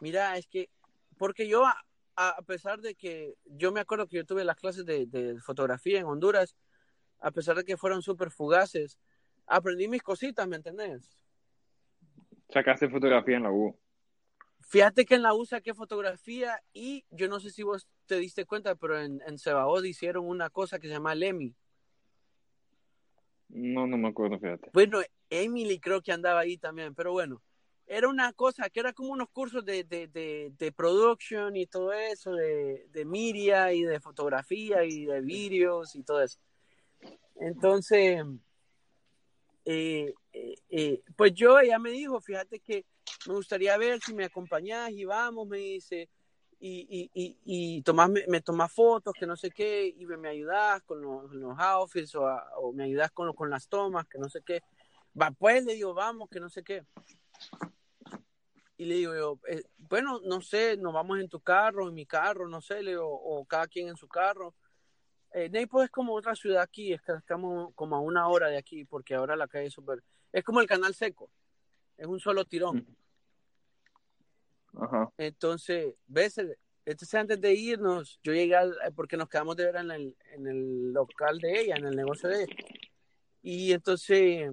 [0.00, 0.68] mira, es que,
[1.16, 1.76] porque yo, a,
[2.16, 6.00] a pesar de que, yo me acuerdo que yo tuve las clases de, de fotografía
[6.00, 6.56] en Honduras,
[7.20, 8.98] a pesar de que fueron súper fugaces,
[9.46, 11.19] aprendí mis cositas, ¿me entendés?
[12.52, 13.76] Sacaste fotografía en la U.
[14.60, 18.44] Fíjate que en la U saqué fotografía y yo no sé si vos te diste
[18.44, 21.54] cuenta, pero en, en Cebaod hicieron una cosa que se llama Lemmy.
[23.48, 24.70] No, no me acuerdo, fíjate.
[24.72, 27.42] Bueno, Emily creo que andaba ahí también, pero bueno,
[27.86, 31.92] era una cosa que era como unos cursos de, de, de, de production y todo
[31.92, 36.38] eso, de, de media y de fotografía y de vídeos y todo eso.
[37.40, 38.22] Entonces,
[39.72, 42.84] eh, eh, eh, pues yo, ella me dijo, fíjate que
[43.28, 46.08] me gustaría ver si me acompañás y vamos, me dice,
[46.58, 50.28] y, y, y, y tomás, me, me fotos, que no sé qué, y me, me
[50.30, 54.42] ayudás con los, los outfits o, me ayudás con, con las tomas, que no sé
[54.44, 54.60] qué.
[55.20, 56.84] Va, pues le digo, vamos, que no sé qué.
[58.76, 62.06] Y le digo yo, eh, bueno, no sé, nos vamos en tu carro, en mi
[62.06, 64.52] carro, no sé, le digo, o cada quien en su carro.
[65.32, 68.56] Eh, Naples es como otra ciudad aquí, es que estamos como a una hora de
[68.56, 70.02] aquí, porque ahora la calle es súper...
[70.32, 71.30] Es como el canal seco,
[71.96, 72.86] es un solo tirón.
[74.74, 75.12] Ajá.
[75.18, 76.36] Entonces, ves,
[76.84, 80.46] entonces antes de irnos, yo llegué al, porque nos quedamos de ver en el, en
[80.46, 82.56] el local de ella, en el negocio de ella.
[83.42, 84.50] Y entonces,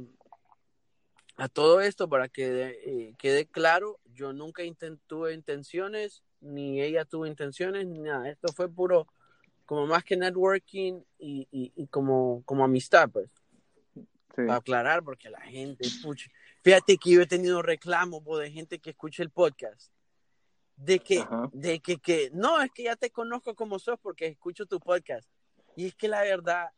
[1.36, 4.64] a todo esto, para que eh, quede claro, yo nunca
[5.08, 8.30] tuve intenciones, ni ella tuvo intenciones, ni nada.
[8.30, 9.08] Esto fue puro
[9.68, 13.30] como más que networking y, y, y como, como amistad, pues.
[13.94, 14.04] Sí.
[14.34, 16.32] Para aclarar, porque la gente, pucha.
[16.64, 19.92] Fíjate que yo he tenido reclamos de gente que escucha el podcast.
[20.78, 21.50] De que, Ajá.
[21.52, 25.30] de que, que, no, es que ya te conozco como sos porque escucho tu podcast.
[25.76, 26.70] Y es que la verdad,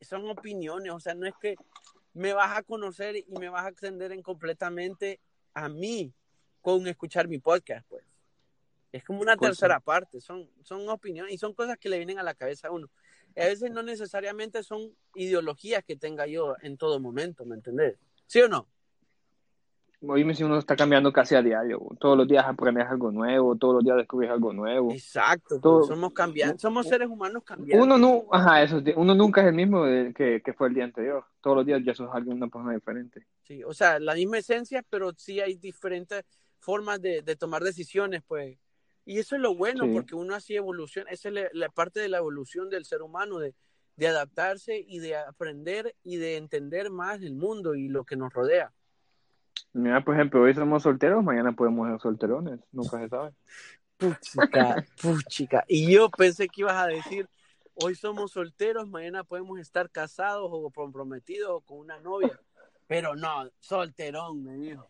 [0.00, 1.56] son opiniones, o sea, no es que
[2.14, 5.20] me vas a conocer y me vas a extender en completamente
[5.52, 6.14] a mí
[6.62, 8.09] con escuchar mi podcast, pues.
[8.92, 12.18] Es como una pues tercera parte, son, son opiniones y son cosas que le vienen
[12.18, 12.88] a la cabeza a uno.
[13.36, 17.96] A veces no necesariamente son ideologías que tenga yo en todo momento, ¿me entendés?
[18.26, 18.66] ¿Sí o no?
[20.02, 23.74] Oíme si uno está cambiando casi a diario, todos los días aprendes algo nuevo, todos
[23.74, 24.90] los días descubres algo nuevo.
[24.92, 27.84] Exacto, Todo, somos cambiantes, somos seres humanos cambiantes.
[27.84, 31.22] Uno, no, ajá, eso, uno nunca es el mismo que, que, fue el día anterior,
[31.42, 33.26] todos los días ya sos alguien, una persona diferente.
[33.42, 36.24] Sí, o sea, la misma esencia, pero sí hay diferentes
[36.58, 38.56] formas de, de tomar decisiones, pues.
[39.04, 39.92] Y eso es lo bueno, sí.
[39.92, 43.38] porque uno así evoluciona, esa es la, la, parte de la evolución del ser humano,
[43.38, 43.54] de,
[43.96, 48.32] de adaptarse y de aprender y de entender más el mundo y lo que nos
[48.32, 48.72] rodea.
[49.72, 53.32] Mira, por ejemplo, hoy somos solteros, mañana podemos ser solterones, nunca se sabe.
[53.96, 55.64] Puchica, puchica.
[55.68, 57.28] Y yo pensé que ibas a decir,
[57.74, 62.40] hoy somos solteros, mañana podemos estar casados o comprometidos o con una novia.
[62.86, 64.88] Pero no, solterón, me dijo.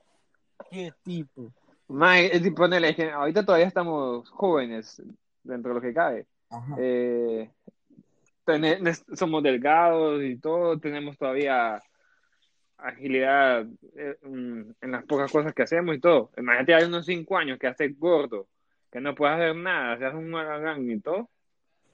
[0.71, 1.53] ¿Qué tipo?
[1.91, 5.03] Man, ponele, que ahorita todavía estamos jóvenes
[5.43, 6.27] dentro de lo que cabe.
[6.79, 7.51] Eh,
[8.45, 11.83] tenés, somos delgados y todo, tenemos todavía
[12.79, 16.31] agilidad eh, en las pocas cosas que hacemos y todo.
[16.37, 18.47] Imagínate, hay unos cinco años que haces gordo,
[18.93, 21.29] que no puedes hacer nada, se hace un magagán y todo.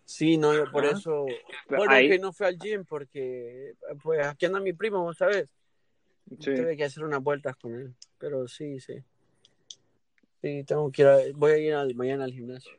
[0.05, 0.91] Sí, no, yo por ¿Ah?
[0.91, 1.25] eso,
[1.69, 2.11] bueno, Ahí...
[2.11, 5.51] que no fui al gym porque, pues, aquí anda mi primo, vos sabes.
[6.39, 6.55] Sí.
[6.55, 9.03] Tuve que hacer unas vueltas con él, pero sí, sí.
[10.43, 12.73] Sí, tengo que ir, a, voy a ir a, mañana al gimnasio.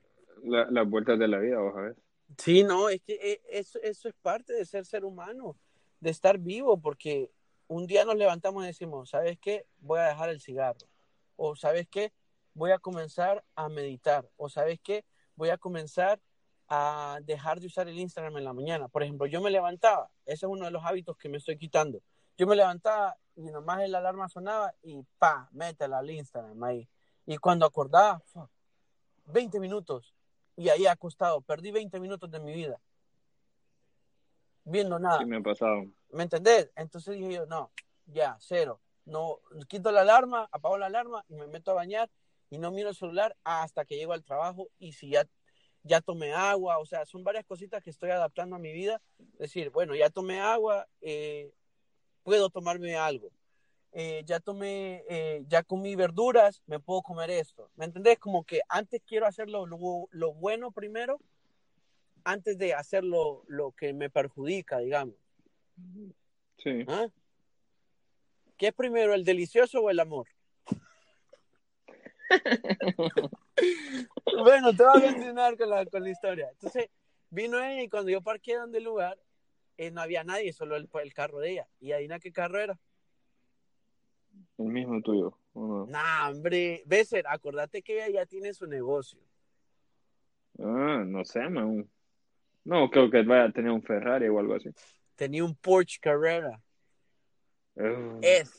[0.43, 1.97] La, las vueltas de la vida, vos sabés.
[2.37, 5.57] Sí, no, es que eh, eso, eso es parte de ser ser humano,
[5.99, 7.31] de estar vivo, porque
[7.67, 9.65] un día nos levantamos y decimos, ¿sabes qué?
[9.79, 10.87] Voy a dejar el cigarro.
[11.35, 12.11] O ¿sabes qué?
[12.53, 14.29] Voy a comenzar a meditar.
[14.37, 15.05] O ¿sabes qué?
[15.35, 16.19] Voy a comenzar
[16.69, 18.87] a dejar de usar el Instagram en la mañana.
[18.87, 22.01] Por ejemplo, yo me levantaba, ese es uno de los hábitos que me estoy quitando.
[22.37, 26.87] Yo me levantaba y nomás el alarma sonaba y pa, métela al Instagram ahí.
[27.27, 28.49] Y cuando acordaba, fuck,
[29.25, 30.15] 20 minutos.
[30.55, 32.79] Y ahí acostado, perdí 20 minutos de mi vida.
[34.63, 35.19] Viendo nada.
[35.19, 35.85] Sí, me ha pasado.
[36.09, 36.71] ¿Me entendés?
[36.75, 37.69] Entonces dije yo, no,
[38.05, 38.79] ya, cero.
[39.05, 42.09] No, quito la alarma, apago la alarma y me meto a bañar
[42.49, 45.27] y no miro el celular hasta que llego al trabajo y si ya,
[45.83, 49.01] ya tomé agua, o sea, son varias cositas que estoy adaptando a mi vida.
[49.33, 51.53] Es decir, bueno, ya tomé agua, eh,
[52.23, 53.29] puedo tomarme algo.
[53.93, 57.71] Eh, ya tomé, eh, ya comí verduras, me puedo comer esto.
[57.75, 58.19] ¿Me entendés?
[58.19, 61.19] Como que antes quiero hacer lo, lo, bueno primero,
[62.23, 65.15] antes de hacer lo, lo, que me perjudica, digamos.
[66.57, 66.85] Sí.
[66.87, 67.07] ¿Ah?
[68.57, 70.27] ¿Qué es primero, el delicioso o el amor?
[74.43, 76.49] bueno, te voy a continuar con la, con la historia.
[76.51, 76.89] Entonces,
[77.29, 79.17] vino ella y cuando yo parqué donde el lugar,
[79.77, 81.67] eh, no había nadie, solo el, el, carro de ella.
[81.79, 82.79] ¿Y adivina qué carro era?
[84.57, 85.37] El mismo tuyo.
[85.53, 85.85] No?
[85.87, 86.83] Nah, hombre.
[86.85, 89.19] Besser, acordate que ella ya tiene su negocio.
[90.59, 91.87] Ah, no sé, man.
[92.63, 94.69] No, creo que vaya a tener un Ferrari o algo así.
[95.15, 96.61] Tenía un Porsche Carrera.
[98.21, 98.51] Es.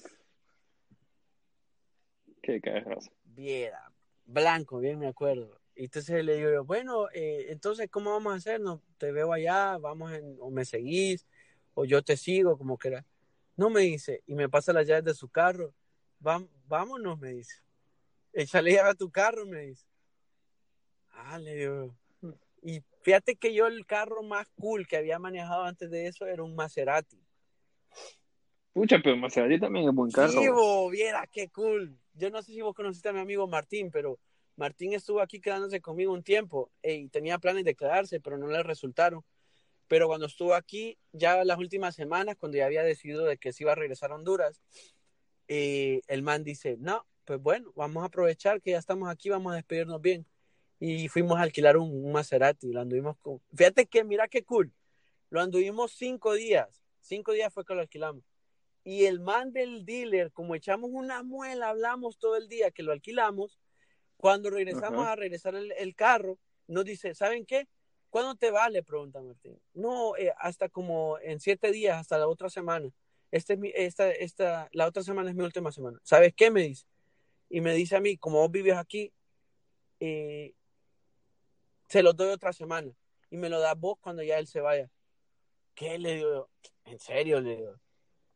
[2.42, 3.10] Qué cajas.
[3.24, 3.92] Viera.
[4.24, 5.60] Blanco, bien me acuerdo.
[5.74, 8.60] Y entonces le digo yo, bueno, eh, entonces, ¿cómo vamos a hacer?
[8.60, 11.26] No, te veo allá, vamos en, o me seguís,
[11.74, 13.04] o yo te sigo, como quiera.
[13.58, 15.74] No me dice, y me pasa las llaves de su carro.
[16.20, 17.56] vámonos, me dice.
[18.32, 19.84] Échale a tu carro, me dice.
[21.10, 21.96] Ah, le digo.
[22.62, 26.44] Y fíjate que yo el carro más cool que había manejado antes de eso era
[26.44, 27.20] un Maserati.
[28.72, 30.40] Pucha, pero Maserati también es buen carro.
[30.40, 31.98] Sí, vos, viera, qué cool.
[32.14, 34.20] Yo no sé si vos conociste a mi amigo Martín, pero
[34.54, 38.62] Martín estuvo aquí quedándose conmigo un tiempo y tenía planes de quedarse, pero no le
[38.62, 39.24] resultaron.
[39.88, 43.64] Pero cuando estuvo aquí, ya las últimas semanas, cuando ya había decidido de que se
[43.64, 44.60] iba a regresar a Honduras,
[45.48, 49.52] eh, el man dice, no, pues bueno, vamos a aprovechar que ya estamos aquí, vamos
[49.52, 50.26] a despedirnos bien.
[50.78, 53.40] Y fuimos a alquilar un, Maserati, lo anduvimos con...
[53.54, 54.72] Fíjate que, mira qué cool,
[55.30, 58.22] lo anduvimos cinco días, cinco días fue que lo alquilamos.
[58.84, 62.92] Y el man del dealer, como echamos una muela, hablamos todo el día que lo
[62.92, 63.58] alquilamos,
[64.16, 67.68] cuando regresamos a regresar el, el carro, nos dice, ¿saben qué?
[68.10, 68.68] ¿Cuándo te va?
[68.70, 69.60] Le pregunta Martín.
[69.74, 72.90] No, eh, hasta como en siete días, hasta la otra semana.
[73.30, 75.98] Este, esta, esta, la otra semana es mi última semana.
[76.02, 76.50] ¿Sabes qué?
[76.50, 76.86] Me dice.
[77.50, 79.12] Y me dice a mí, como vos vives aquí,
[80.00, 80.54] eh,
[81.88, 82.92] se lo doy otra semana.
[83.30, 84.90] Y me lo das vos cuando ya él se vaya.
[85.74, 85.98] ¿Qué?
[85.98, 86.48] Le digo,
[86.84, 87.40] ¿en serio?
[87.40, 87.74] Le digo.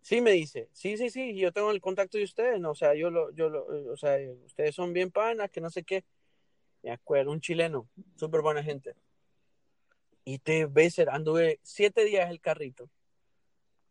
[0.02, 2.92] Sí, me dice, sí, sí, sí, yo tengo el contacto de ustedes, no, o sea,
[2.94, 6.04] yo lo, yo lo, o sea, ustedes son bien panas, que no sé qué.
[6.82, 8.96] Me acuerdo, un chileno, súper buena gente.
[10.24, 12.88] Y te ves, anduve siete días el carrito.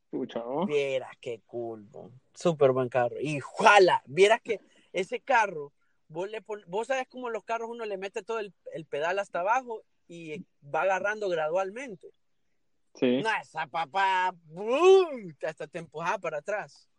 [0.10, 1.88] Pucha, Vieras qué cool,
[2.34, 3.16] súper buen carro.
[3.20, 4.60] Y jala, vieras que
[4.92, 5.72] ese carro,
[6.10, 8.54] vos, le vos sabes cómo los carros uno le mete todo el,
[8.90, 12.12] pedal hasta abajo y va agarrando gradualmente.
[12.96, 13.22] Sí.
[13.22, 15.34] No, esa papá, ¡bum!
[15.48, 16.90] hasta te empujaba para atrás.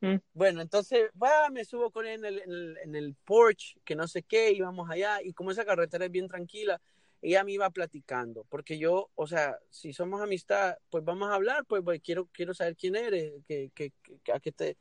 [0.00, 0.16] Mm.
[0.34, 3.96] Bueno, entonces, va, me subo con él en el, en el, en el porch, que
[3.96, 6.80] no sé qué, íbamos allá, y como esa carretera es bien tranquila,
[7.24, 11.64] ella me iba platicando, porque yo, o sea, si somos amistad, pues vamos a hablar,
[11.66, 13.92] pues, pues quiero, quiero saber quién eres, que, que,
[14.30, 14.76] a qué te,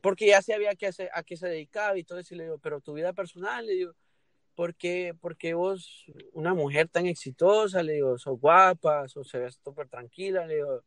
[0.00, 2.58] porque ya sabía que hace, a qué se dedicaba y todo eso, y le digo,
[2.58, 3.92] pero tu vida personal, le digo,
[4.54, 9.50] ¿por qué, porque vos, una mujer tan exitosa, le digo, sos guapa, sos, se ve
[9.50, 10.82] súper tranquila, le digo,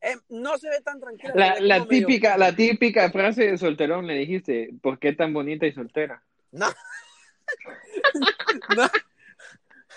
[0.00, 1.34] eh, no se ve tan tranquila.
[1.36, 5.72] La, la típica, la típica frase de solterón le dijiste, ¿por qué tan bonita y
[5.72, 6.24] soltera?
[6.50, 6.66] No.
[8.76, 8.88] no.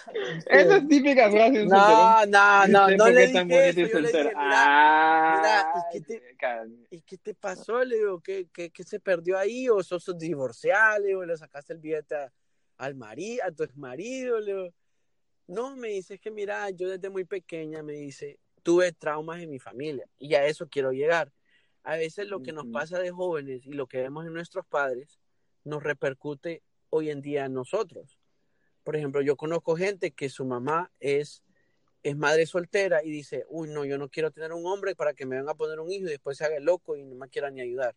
[0.49, 4.23] Esa es típica frase de No, no, no, no le dije eso, yo le dije,
[4.35, 7.83] mira, mira, ¿y qué te- Ay, ¿y qué te pasó?
[7.83, 9.67] Le digo, ¿qué, qué, qué se perdió ahí?
[9.69, 10.99] ¿O sos divorciada?
[10.99, 12.31] Le digo, ¿le sacaste el billete a-
[12.77, 14.39] al marido, a tu ex marido?
[14.39, 14.69] Le digo,
[15.47, 19.49] no, me dice, es que mira, yo desde muy pequeña, me dice, tuve traumas en
[19.49, 21.31] mi familia y a eso quiero llegar.
[21.83, 25.19] A veces lo que nos pasa de jóvenes y lo que vemos en nuestros padres
[25.63, 28.17] nos repercute hoy en día en nosotros.
[28.85, 31.43] Por ejemplo, yo conozco gente que su mamá es,
[32.03, 35.25] es madre soltera y dice, uy, no, yo no quiero tener un hombre para que
[35.25, 37.49] me venga a poner un hijo y después se haga loco y no me quiera
[37.49, 37.95] ni ayudar.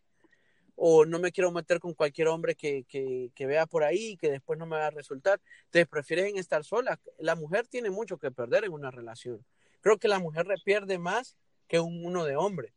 [0.75, 4.17] O no me quiero meter con cualquier hombre que, que, que vea por ahí y
[4.17, 5.41] que después no me va a resultar.
[5.67, 6.99] Entonces prefieren estar solas.
[7.19, 9.45] La mujer tiene mucho que perder en una relación.
[9.81, 11.37] Creo que la mujer pierde más
[11.67, 12.73] que un uno de hombre.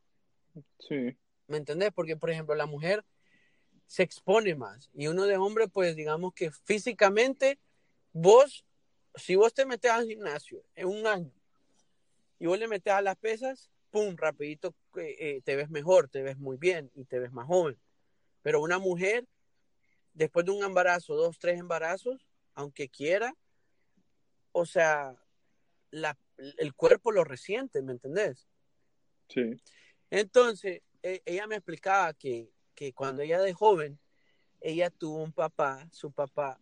[0.80, 1.16] Sí.
[1.48, 1.92] ¿Me entendés?
[1.94, 3.06] Porque, por ejemplo, la mujer
[3.92, 7.60] se expone más y uno de hombre, pues digamos que físicamente,
[8.14, 8.66] vos,
[9.16, 11.32] si vos te metes al gimnasio en un año
[12.40, 16.24] y vos le metes a las pesas, pum, rapidito eh, eh, te ves mejor, te
[16.24, 17.80] ves muy bien y te ves más joven.
[18.42, 19.28] Pero una mujer,
[20.14, 23.36] después de un embarazo, dos, tres embarazos, aunque quiera,
[24.54, 25.16] o sea,
[25.92, 26.18] la,
[26.58, 28.48] el cuerpo lo resiente, ¿me entendés?
[29.30, 29.62] Sí.
[30.10, 34.00] Entonces, e- ella me explicaba que, que cuando ella de joven,
[34.62, 36.60] ella tuvo un papá, su papá,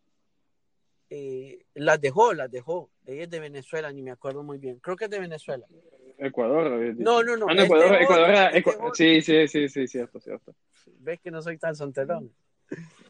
[1.10, 2.90] eh, las dejó, las dejó.
[3.06, 4.80] Ella es de Venezuela, ni me acuerdo muy bien.
[4.80, 5.66] Creo que es de Venezuela.
[6.18, 6.70] Ecuador.
[6.98, 7.48] No, no, no.
[7.50, 8.96] Ah, no, Ecuador, Ecuador, era- es de Ecua- otro.
[8.96, 10.54] sí, sí, sí, sí, cierto, cierto.
[11.00, 12.34] Ves que no soy tan solterón.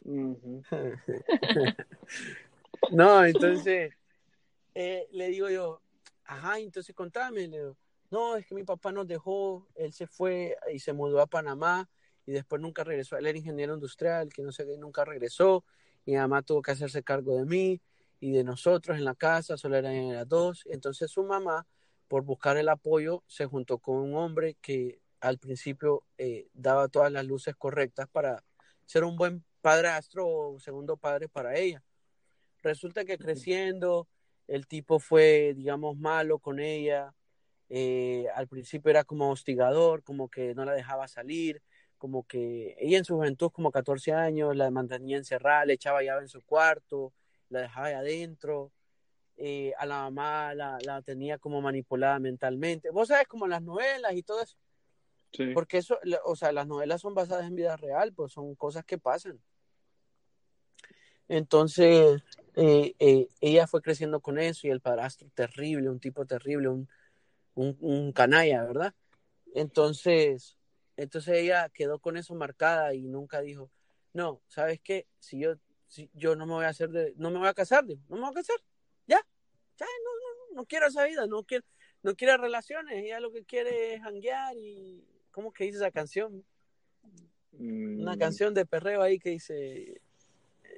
[0.04, 0.62] Ujú.
[2.92, 3.92] No, entonces
[4.74, 5.82] eh, le digo yo,
[6.24, 7.46] ajá, entonces contame.
[7.46, 7.76] Le digo,
[8.10, 11.88] no, es que mi papá nos dejó, él se fue y se mudó a Panamá
[12.26, 13.16] y después nunca regresó.
[13.18, 15.64] Él era ingeniero industrial, que no sé qué, nunca regresó.
[16.06, 17.80] Y mi mamá tuvo que hacerse cargo de mí
[18.20, 20.64] y de nosotros en la casa, solo eran las dos.
[20.66, 21.66] Entonces su mamá,
[22.06, 27.10] por buscar el apoyo, se juntó con un hombre que al principio eh, daba todas
[27.10, 28.44] las luces correctas para
[28.86, 31.82] ser un buen padrastro o segundo padre para ella.
[32.62, 34.08] Resulta que creciendo,
[34.46, 37.14] el tipo fue, digamos, malo con ella.
[37.68, 41.62] Eh, al principio era como hostigador, como que no la dejaba salir,
[41.98, 46.22] como que ella en su juventud, como 14 años, la mantenía encerrada, le echaba llave
[46.22, 47.12] en su cuarto,
[47.50, 48.72] la dejaba ahí adentro.
[49.36, 52.90] Eh, a la mamá la, la tenía como manipulada mentalmente.
[52.90, 54.56] Vos sabes, como las novelas y todo eso.
[55.32, 55.52] Sí.
[55.54, 58.98] Porque eso, o sea, las novelas son basadas en vida real, pues son cosas que
[58.98, 59.40] pasan.
[61.28, 62.20] Entonces,
[62.56, 66.88] eh, eh, ella fue creciendo con eso y el padrastro terrible, un tipo terrible, un,
[67.54, 68.94] un, un canalla, ¿verdad?
[69.54, 70.58] Entonces,
[70.96, 73.70] entonces ella quedó con eso marcada y nunca dijo,
[74.12, 75.06] no, ¿sabes qué?
[75.20, 75.54] Si yo,
[75.90, 78.16] si yo no me voy a hacer de, no me voy a casar, digo, no
[78.16, 78.56] me voy a casar,
[79.08, 79.20] ya,
[79.76, 81.64] ya, no, no, no, no quiero esa vida, no quiero,
[82.02, 86.44] no quiere relaciones, ella lo que quiere es janguear y, ¿cómo que dice esa canción?
[87.52, 90.00] Una Mm, canción de perreo ahí que dice,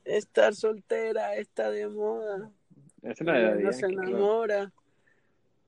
[0.04, 2.50] estar soltera está de moda,
[3.02, 4.72] Esa no Daddy se enamora,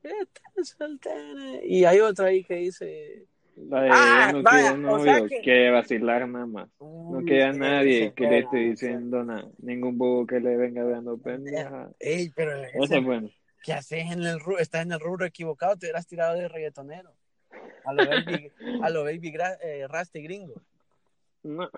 [0.02, 1.62] estar soltera.
[1.62, 3.26] Y hay otra ahí que dice,
[3.56, 6.68] La de Ah, no vaya, quiere o sea novio, que- quiere vacilar nada más.
[6.80, 9.48] No queda nadie que le esté diciendo nada.
[9.58, 11.90] Ningún bobo que le venga dando pendeja.
[12.00, 13.32] Ey, pero ese- es.
[13.62, 14.58] ¿qué haces en el rubro?
[14.58, 17.14] Estás en el rubro equivocado, te hubieras tirado de reggaetonero.
[17.84, 18.50] A lo baby,
[18.80, 20.54] a lo baby gra- eh, Rasta y gringo.
[21.42, 21.70] No,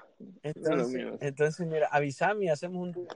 [0.43, 1.19] Entonces, mío.
[1.21, 3.09] entonces, mira, avísame y hacemos un.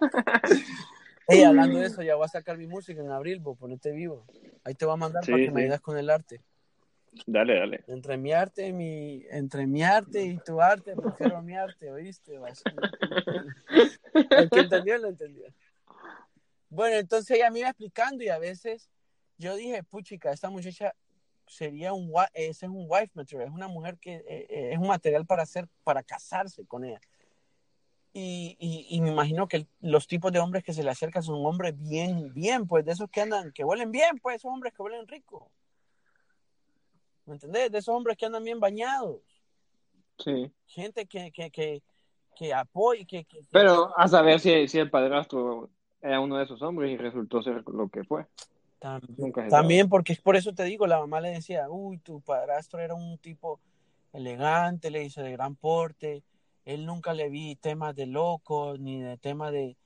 [1.28, 4.26] Ey, hablando de eso, ya voy a sacar mi música en abril, vos ponete vivo.
[4.64, 5.64] Ahí te voy a mandar Sí, para que me sí.
[5.64, 6.40] ayudes con el arte.
[7.26, 7.84] Dale, dale.
[7.88, 12.38] Entre mi arte y mi, entre mi arte y tu arte, prefiero mi arte, ¿oíste?
[14.14, 15.46] El que entendió, lo entendió.
[16.68, 18.88] Bueno, entonces ella me iba explicando y a veces
[19.36, 20.94] yo dije, puchica, esta muchacha
[21.46, 24.88] sería un, ese es un wife material, es una mujer que eh, eh, es un
[24.88, 27.00] material para hacer, para casarse con ella.
[28.14, 28.58] Y,
[28.90, 32.34] y, me imagino que los tipos de hombres que se le acercan son hombres bien,
[32.34, 35.50] bien, pues de esos que andan, que huelen bien, pues esos hombres que huelen rico.
[37.32, 37.72] ¿Me entendés?
[37.72, 39.22] De esos hombres que andan bien bañados.
[40.18, 40.52] Sí.
[40.66, 41.82] Gente que, que, que,
[42.36, 45.70] que apoya, que, que, Pero a saber si, si el padrastro
[46.02, 48.26] era uno de esos hombres y resultó ser lo que fue.
[49.48, 52.94] También, porque es por eso te digo, la mamá le decía, uy, tu padrastro era
[52.94, 53.60] un tipo
[54.12, 56.22] elegante, le dice, de gran porte,
[56.66, 59.78] él nunca le vi temas de loco, ni de temas de,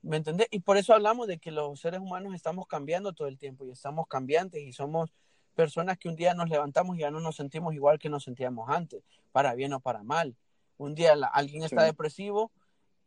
[0.00, 0.48] ¿me entendés?
[0.50, 3.72] Y por eso hablamos de que los seres humanos estamos cambiando todo el tiempo y
[3.72, 5.10] estamos cambiantes y somos
[5.54, 8.68] personas que un día nos levantamos y ya no nos sentimos igual que nos sentíamos
[8.68, 9.02] antes,
[9.32, 10.34] para bien o para mal.
[10.76, 11.86] Un día la- alguien está Sí.
[11.86, 12.50] depresivo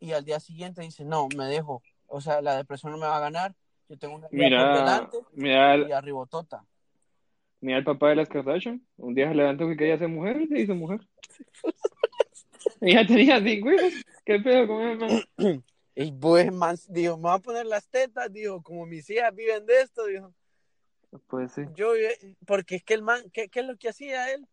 [0.00, 3.16] y al día siguiente dice, no, me dejo, o sea, la depresión no me va
[3.16, 3.54] a ganar,
[3.88, 6.64] yo tengo una vida por Mira, delante mira, y el- arribotota.
[7.60, 8.86] mira el papá de las Kardashian.
[8.96, 11.00] Un día se levantó que quería ser mujer y se hizo mujer.
[12.80, 13.92] Y ya tenía cinco hijos.
[14.24, 14.98] ¿Qué pedo con él,
[15.38, 15.64] man?
[15.94, 19.66] Y pues, man, dijo, me voy a poner las tetas, dijo, como mis hijas viven
[19.66, 20.32] de esto, dijo.
[21.26, 21.62] Pues sí.
[21.74, 24.46] Yo, eh, porque es que el man, ¿qué, qué es lo que hacía él?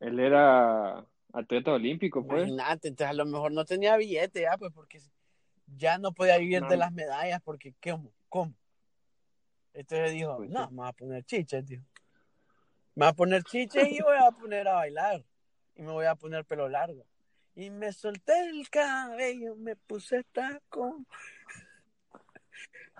[0.00, 2.42] Él era atleta olímpico, pues.
[2.48, 5.00] Imagínate, entonces a lo mejor no tenía billete ya, pues, porque
[5.66, 6.68] ya no podía vivir No.
[6.68, 8.12] de las medallas, porque ¿cómo?
[8.28, 8.54] ¿Cómo?
[9.72, 10.70] Entonces dijo, Pues no, sí.
[10.74, 11.82] me voy a poner chiches, dijo.
[12.94, 15.24] Me voy a poner chiches y voy a poner a bailar.
[15.74, 17.04] Y me voy a poner pelo largo.
[17.56, 21.04] Y me solté el cabello, me puse taco.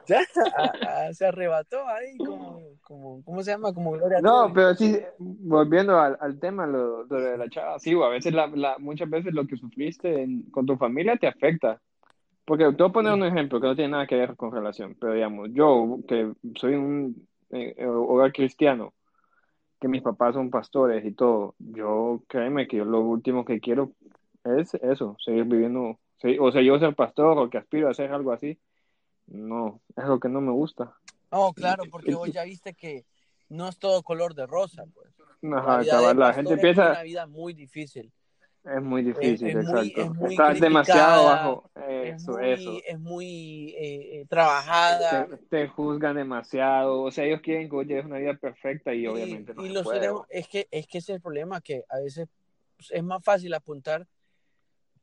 [0.06, 0.20] Ya,
[0.56, 3.72] a- a- se arrebató ahí como, como, ¿cómo se llama?
[3.72, 7.92] Como Gloria No, pero sí, volviendo al, al tema lo, lo de la chava, sí,
[7.94, 11.80] a veces la, la- muchas veces lo que sufriste en- con tu familia te afecta.
[12.44, 14.94] Porque te voy a poner un ejemplo que no tiene nada que ver con relación,
[15.00, 18.92] pero digamos, yo que soy un eh, eh, hogar cristiano,
[19.80, 23.92] que mis papás son pastores y todo, yo créeme que yo lo último que quiero
[24.44, 25.98] es eso, seguir viviendo,
[26.40, 28.58] o sea, yo ser pastor o que aspiro a hacer algo así,
[29.26, 30.96] no, es lo que no me gusta.
[31.30, 33.04] Oh, claro, porque vos ya viste que
[33.48, 35.08] no es todo color de rosa, pues.
[35.52, 38.10] Ajá, la cabal, la gente es piensa, una vida muy difícil.
[38.64, 40.00] es muy difícil, es muy- exacto.
[40.02, 41.70] es muy Está demasiado bajo.
[41.86, 42.78] Es Eso, muy, eso.
[42.86, 45.26] es muy eh, eh, trabajada.
[45.26, 47.02] Te, te juzgan demasiado.
[47.02, 49.68] O sea, ellos quieren que vos lleves una vida perfecta y, Y, obviamente no y
[49.68, 50.00] los puede.
[50.00, 52.28] seres- es que es que ese es el problema que a veces
[52.90, 54.06] es más fácil apuntar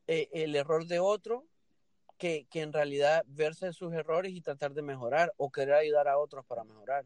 [0.08, 1.44] eh, el error de otro
[2.22, 6.18] que, que en realidad verse sus errores y tratar de mejorar o querer ayudar a
[6.18, 7.04] otros para mejorar.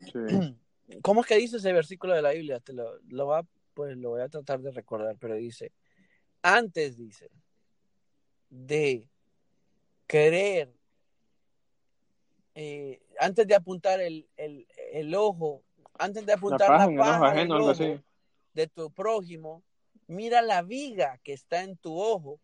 [0.00, 0.18] Sí.
[1.02, 2.60] ¿Cómo es que dice ese versículo de la Biblia?
[2.60, 5.72] Te lo, lo va, pues lo voy a tratar de recordar, pero dice,
[6.42, 7.30] antes dice,
[8.50, 9.08] de
[10.06, 10.70] querer,
[12.54, 15.62] eh, antes de apuntar el, el, el ojo,
[15.94, 18.02] antes de La apuntar la en el ojo ajeno,
[18.52, 19.62] de tu prójimo,
[20.06, 22.38] mira la viga que está en tu ojo,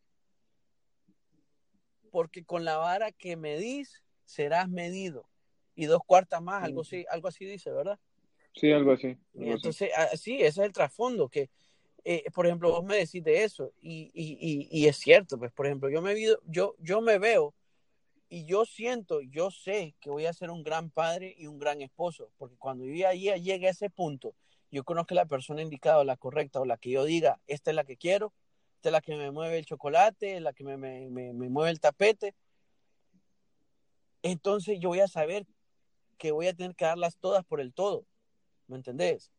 [2.08, 5.28] porque con la vara que medís serás medido.
[5.74, 7.98] Y dos cuartas más, algo así, algo así dice, ¿verdad?
[8.54, 9.06] Sí, algo así.
[9.06, 9.50] Algo así.
[9.52, 11.50] entonces, ah, sí, ese es el trasfondo, que,
[12.04, 15.66] eh, por ejemplo, vos me decís de eso, y, y, y, es cierto, pues, por
[15.66, 17.54] ejemplo, yo me, vido- yo, yo me veo
[18.28, 21.80] y yo siento, yo sé que voy a ser un gran padre y un gran
[21.80, 24.34] esposo, porque cuando yo ya llegue a ese punto,
[24.70, 27.74] yo conozco la persona indicada o la correcta, o la que yo diga, esta es
[27.76, 28.32] la que quiero,
[28.78, 31.72] esta es la que me mueve el chocolate, la que me, me, me, me mueve
[31.72, 32.36] el tapete,
[34.22, 35.46] entonces yo voy a saber
[36.16, 38.06] que voy a tener que darlas todas por el todo,
[38.68, 39.32] ¿me entendés?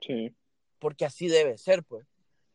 [0.00, 0.34] Sí.
[0.78, 2.06] porque así debe ser, pues.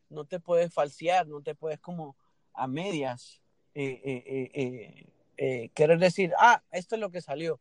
[0.08, 2.16] No te puedes falsear, no te puedes como
[2.52, 3.40] a medias
[3.74, 7.60] eh, eh, eh, eh, querer decir, ah, esto es lo que salió.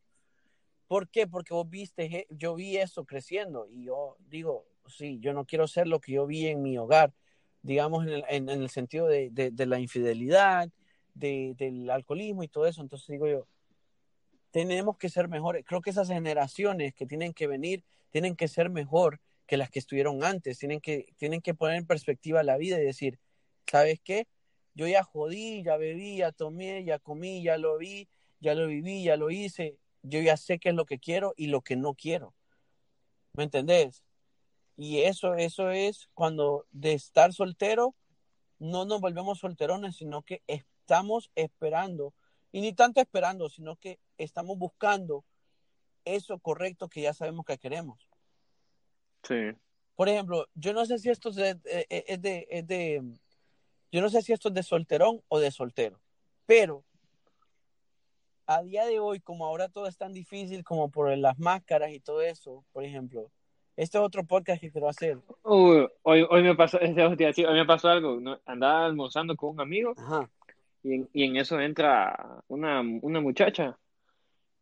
[0.88, 1.28] ¿Por qué?
[1.28, 5.88] Porque vos viste, yo vi eso creciendo y yo digo, sí, yo no quiero ser
[5.88, 7.14] lo que yo vi en mi hogar,
[7.62, 10.70] digamos, en el, en, en el sentido de, de, de la infidelidad,
[11.14, 12.82] de, del alcoholismo y todo eso.
[12.82, 13.48] Entonces digo yo,
[14.52, 15.64] tenemos que ser mejores.
[15.66, 19.80] Creo que esas generaciones que tienen que venir tienen que ser mejor que las que
[19.80, 20.58] estuvieron antes.
[20.60, 23.20] Tienen que, tienen que poner en perspectiva la vida y decir,
[23.68, 24.28] ¿sabes qué?
[24.74, 28.08] Yo ya jodí, ya bebí, ya tomé, ya comí, ya lo vi,
[28.40, 29.78] ya lo viví, ya lo hice.
[30.04, 32.34] Yo ya sé qué es lo que quiero y lo que no quiero.
[33.34, 34.04] ¿Me entendés?
[34.78, 37.96] Y eso, eso es cuando de estar soltero,
[38.60, 42.14] no nos volvemos solterones, sino que estamos esperando,
[42.52, 45.24] y ni tanto esperando, sino que estamos buscando
[46.06, 48.08] eso correcto que ya sabemos que queremos.
[49.24, 49.52] Sí.
[49.96, 53.04] Por ejemplo, yo no sé si esto es de, eh, es de, es de,
[53.92, 56.02] yo no sé si esto es de solterón o de soltero,
[56.46, 56.84] pero
[58.48, 62.00] a día de hoy, como ahora todo es tan difícil, como por las máscaras y
[62.00, 63.32] todo eso, por ejemplo,
[63.82, 65.18] este es otro podcast que quiero hacer.
[65.44, 68.20] Uy, hoy, hoy me pasó, este, hoy me pasó algo.
[68.20, 68.40] ¿no?
[68.46, 70.30] Andaba almorzando con un amigo Ajá.
[70.84, 73.78] y en, y en eso entra una, una muchacha.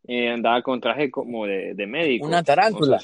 [0.04, 2.26] Eh, andaba con traje como de, de médico.
[2.26, 2.98] Una tarántula.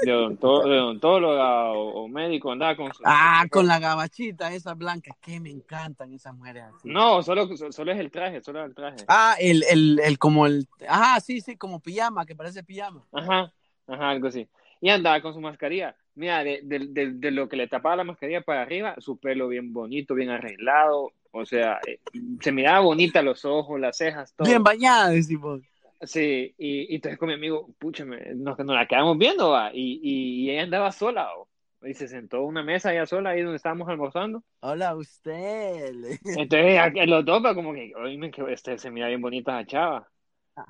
[0.00, 5.40] De, odontóloga o, o médico, andaba con su- Ah, con la gabachita esa blanca, que
[5.40, 6.88] me encantan esas mujeres así.
[6.88, 8.98] No, solo, solo es el traje, solo el traje.
[9.08, 13.04] Ah, el, el, el, como el, ajá, sí, sí, como pijama, que parece pijama.
[13.12, 13.52] Ajá,
[13.88, 14.48] ajá, algo así.
[14.80, 15.96] Y andaba con su mascarilla.
[16.14, 19.48] Mira, de, de, de, de lo que le tapaba la mascarilla para arriba, su pelo
[19.48, 21.12] bien bonito, bien arreglado.
[21.30, 22.00] O sea, eh,
[22.40, 24.46] se miraba bonita los ojos, las cejas, todo.
[24.48, 25.60] Bien bañada, decimos.
[26.02, 29.70] Sí, y, y entonces con mi amigo, pucha, me- nos, nos la quedamos viendo, va,
[29.74, 31.48] y, y, y ella andaba sola, o,
[31.86, 34.44] y se sentó a una mesa ella sola ahí donde estábamos almorzando.
[34.60, 35.92] Hola, usted.
[36.36, 40.08] Entonces, los dos, como que, oíme, que este, se mira bien bonita esa chava.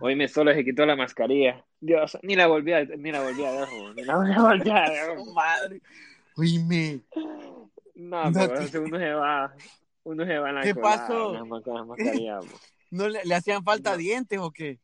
[0.01, 1.65] Oíme, solo se quitó la mascarilla.
[1.81, 5.25] Dios, ni la volví a, ni la volví a ver, ni la volví a ver.
[5.35, 5.81] Madre.
[6.37, 7.01] Oíme.
[7.95, 9.55] No, No pero te- uno se va,
[10.05, 11.33] uno se va en la ¿Qué pasó?
[11.33, 12.39] la- mascarilla.
[12.91, 13.97] ¿No le, le hacían falta No.
[13.97, 14.79] dientes o qué?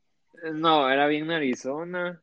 [0.52, 2.20] No, era bien Arizona,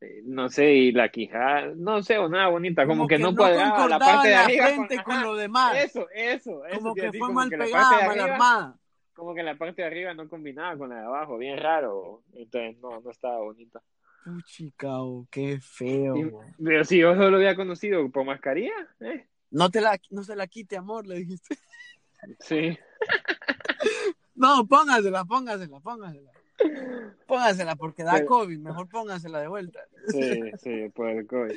[0.00, 3.88] eh, no sé, y la quijada, no sé, o nada bonita, como, que, no cuadraba
[3.88, 5.76] la parte de la arriba frente con, lo demás.
[5.76, 8.78] eso, eso, eso, como que fue como mal que pegada, mal arriba, armada.
[9.18, 12.78] Como que la parte de arriba no combinaba con la de abajo, bien raro, entonces
[12.80, 13.82] no, no estaba bonita.
[14.24, 16.16] Puchica, oh, qué feo.
[16.16, 16.32] Y-
[16.64, 20.36] pero si yo solo lo había conocido por mascarilla, eh, No te la, no se
[20.36, 21.56] la quite, amor, le dijiste.
[22.40, 22.78] sí,
[24.34, 26.30] No, póngasela, póngasela, póngasela.
[27.26, 29.80] Póngasela porque da Pero- COVID, mejor póngasela de vuelta.
[30.08, 31.54] sí, sí, por el COVID.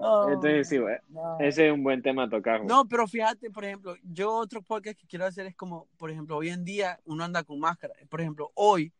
[0.00, 1.38] Oh, Entonces, sí, güey, no.
[1.40, 2.58] ese es un buen tema a tocar.
[2.58, 2.68] güey.
[2.68, 6.36] No, pero fíjate, por ejemplo, yo otro podcast que quiero hacer es como, por ejemplo,
[6.36, 7.94] hoy en día uno anda con máscara.
[8.08, 8.92] Por ejemplo, hoy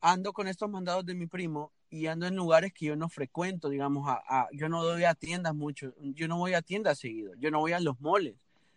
[0.00, 3.68] ando con estos mandados de mi primo y ando en lugares que yo no frecuento,
[3.70, 7.32] digamos, a, a- yo no doy a tiendas mucho, yo no voy a tiendas seguido,
[7.38, 8.34] yo no voy a los moles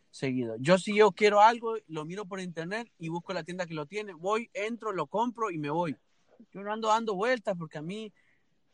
[0.09, 0.55] seguido.
[0.59, 3.85] Yo si yo quiero algo, lo miro por internet y busco la tienda que lo
[3.85, 5.97] tiene, voy, entro, lo compro y me voy.
[6.53, 8.13] Yo no ando dando vueltas porque a mí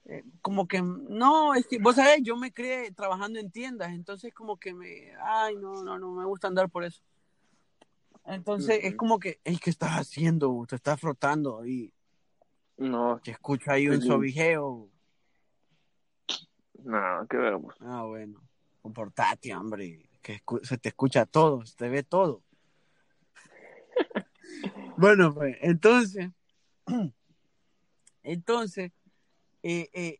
[0.05, 4.33] eh, como que, no, es que, vos sabés, yo me crié trabajando en tiendas, entonces
[4.33, 7.01] como que me, ay, no, no, no, me gusta andar por eso.
[8.25, 8.97] Entonces es Ujú.
[8.97, 10.65] como que, es que estás haciendo?
[10.67, 11.93] Te estás frotando y
[12.77, 14.89] No, que escucho ahí un sobijeo.
[16.83, 17.83] no, qué vergüenza.
[17.85, 18.41] Ah, bueno,
[18.81, 22.43] comportate, hombre, que se te escucha todo, se te ve todo.
[24.97, 26.29] bueno, pues, entonces,
[28.23, 28.91] entonces,
[29.63, 30.19] eh, eh,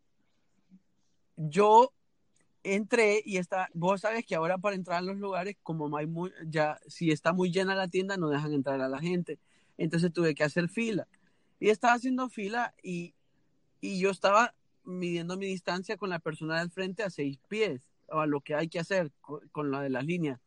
[1.36, 1.94] yo
[2.64, 6.32] entré y está, vos sabes que ahora para entrar a los lugares, como hay muy,
[6.48, 9.38] ya, si está muy llena la tienda, no dejan entrar a la gente.
[9.78, 11.08] Entonces tuve que hacer fila.
[11.60, 13.14] Y estaba haciendo fila y,
[13.82, 14.54] y yo estaba
[14.86, 18.56] midiendo mi distancia con la persona del frente a seis pies, o a lo que
[18.56, 20.40] hay que hacer con, con la de las líneas.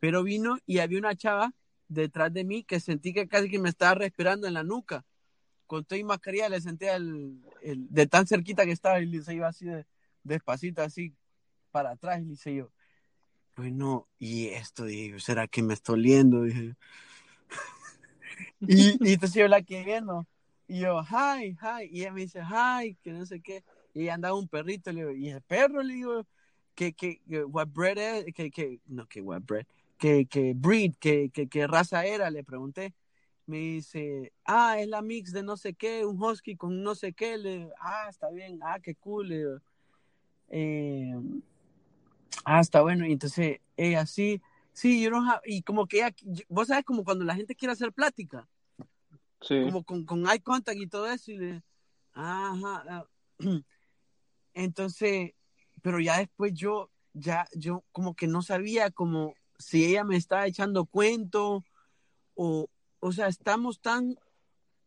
[0.00, 1.54] Pero vino y había una chava
[1.88, 5.04] detrás de mí que sentí que casi que me estaba respirando en la nuca.
[5.68, 9.46] Con toda y mascarilla le senté el, de tan cerquita que estaba y se iba
[9.46, 9.86] así de,
[10.24, 11.14] despacito, así
[11.70, 12.20] para atrás.
[12.22, 12.72] Y dice yo,
[13.54, 16.44] bueno, y esto, dije, ¿será que me está oliendo?
[18.60, 20.26] Y, y entonces yo la quedé viendo.
[20.68, 21.88] Y yo, hi, hi.
[21.90, 23.64] Y ella me dice, hi, que no sé qué.
[23.94, 24.92] Y andaba un perrito.
[24.92, 26.26] Le digo, y el perro, le digo,
[26.74, 29.66] que, que, what breed es, que, que, no, que what breed,
[29.98, 32.94] que, que breed, que, que, que raza era, le pregunté.
[33.48, 37.14] Me dice, ah, es la mix de no sé qué, un husky con no sé
[37.14, 37.38] qué.
[37.38, 39.28] Le ah, está bien, ah, qué cool.
[39.28, 39.58] Le
[40.50, 41.14] eh,
[42.44, 43.06] ah, está bueno.
[43.06, 44.42] Y entonces ella sí,
[44.74, 46.14] sí, yo no, y como que ella,
[46.50, 48.46] vos sabes, como cuando la gente quiere hacer plática
[49.40, 49.62] Sí.
[49.62, 51.62] como con, con eye contact y todo eso, y le,
[52.12, 53.06] ajá, ah.
[54.52, 55.32] entonces,
[55.80, 60.46] pero ya después yo, ya, yo como que no sabía como si ella me estaba
[60.46, 61.64] echando cuento,
[62.34, 62.68] o,
[63.00, 64.16] o sea, estamos tan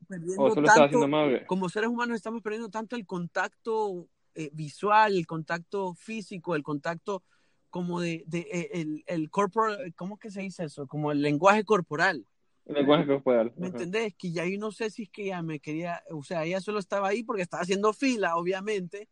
[0.07, 5.15] perdiendo O solo estaba tanto, como seres humanos estamos perdiendo tanto el contacto eh, visual,
[5.15, 7.23] el contacto físico, el contacto
[7.69, 10.87] como de, de eh, el, el corporal, ¿cómo que se dice eso?
[10.87, 12.27] Como el lenguaje corporal.
[12.65, 13.53] El lenguaje corporal.
[13.55, 13.77] ¿Me Ajá.
[13.77, 14.13] entendés?
[14.15, 16.79] Que ya yo no sé si es que ella me quería, o sea, ella solo
[16.79, 19.07] estaba ahí porque estaba haciendo fila, obviamente,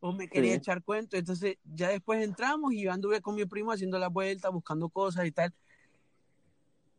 [0.00, 0.58] o me quería Sí.
[0.58, 1.16] echar cuento.
[1.16, 5.26] Entonces, ya después entramos y yo anduve con mi primo haciendo la vuelta, buscando cosas
[5.26, 5.54] y tal.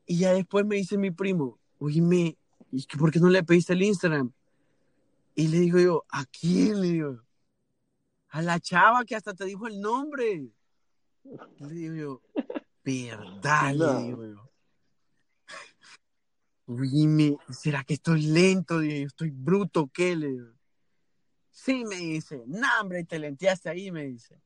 [0.05, 2.37] Y ya después me dice mi primo, oíme,
[2.71, 4.31] ¿y por qué no le pediste el Instagram?
[5.35, 6.81] Y le digo yo, ¿a quién?
[6.81, 7.23] Le digo,
[8.29, 10.51] a la chava que hasta te dijo el nombre.
[11.59, 12.21] Le digo yo,
[12.83, 13.73] ¿verdad?
[13.75, 13.99] No.
[13.99, 14.49] Le digo yo.
[16.65, 18.79] Oíme, ¿será que estoy lento?
[18.79, 20.15] Le digo, ¿estoy bruto qué?
[20.15, 20.53] Le digo.
[21.49, 24.41] Sí, me dice, no, hombre, te lenteaste ahí, me dice.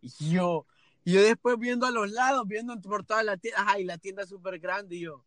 [0.00, 0.66] Y yo,
[1.04, 4.26] y yo después viendo a los lados, viendo por toda la tienda, ay, la tienda
[4.26, 5.24] súper grande, y yo,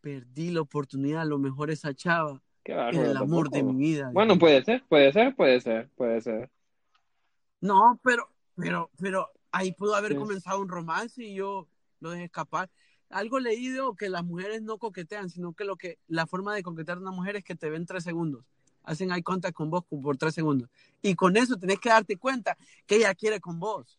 [0.00, 3.72] perdí la oportunidad, a lo mejor esa chava Qué era el amor de tampoco.
[3.78, 4.10] mi vida.
[4.12, 6.50] Bueno, puede ser, puede ser, puede ser, puede ser.
[7.60, 10.18] No, pero, pero, pero ahí pudo haber Sí.
[10.18, 11.68] comenzado un romance y yo
[12.00, 12.70] lo dejé escapar.
[13.10, 16.98] Algo leído que las mujeres no coquetean, sino que lo que la forma de coquetear
[16.98, 18.44] a una mujer es que te ven tres segundos.
[18.84, 20.68] Hacen eye contact con vos por tres segundos.
[21.02, 23.98] Y con eso tenés que darte cuenta que ella quiere con vos.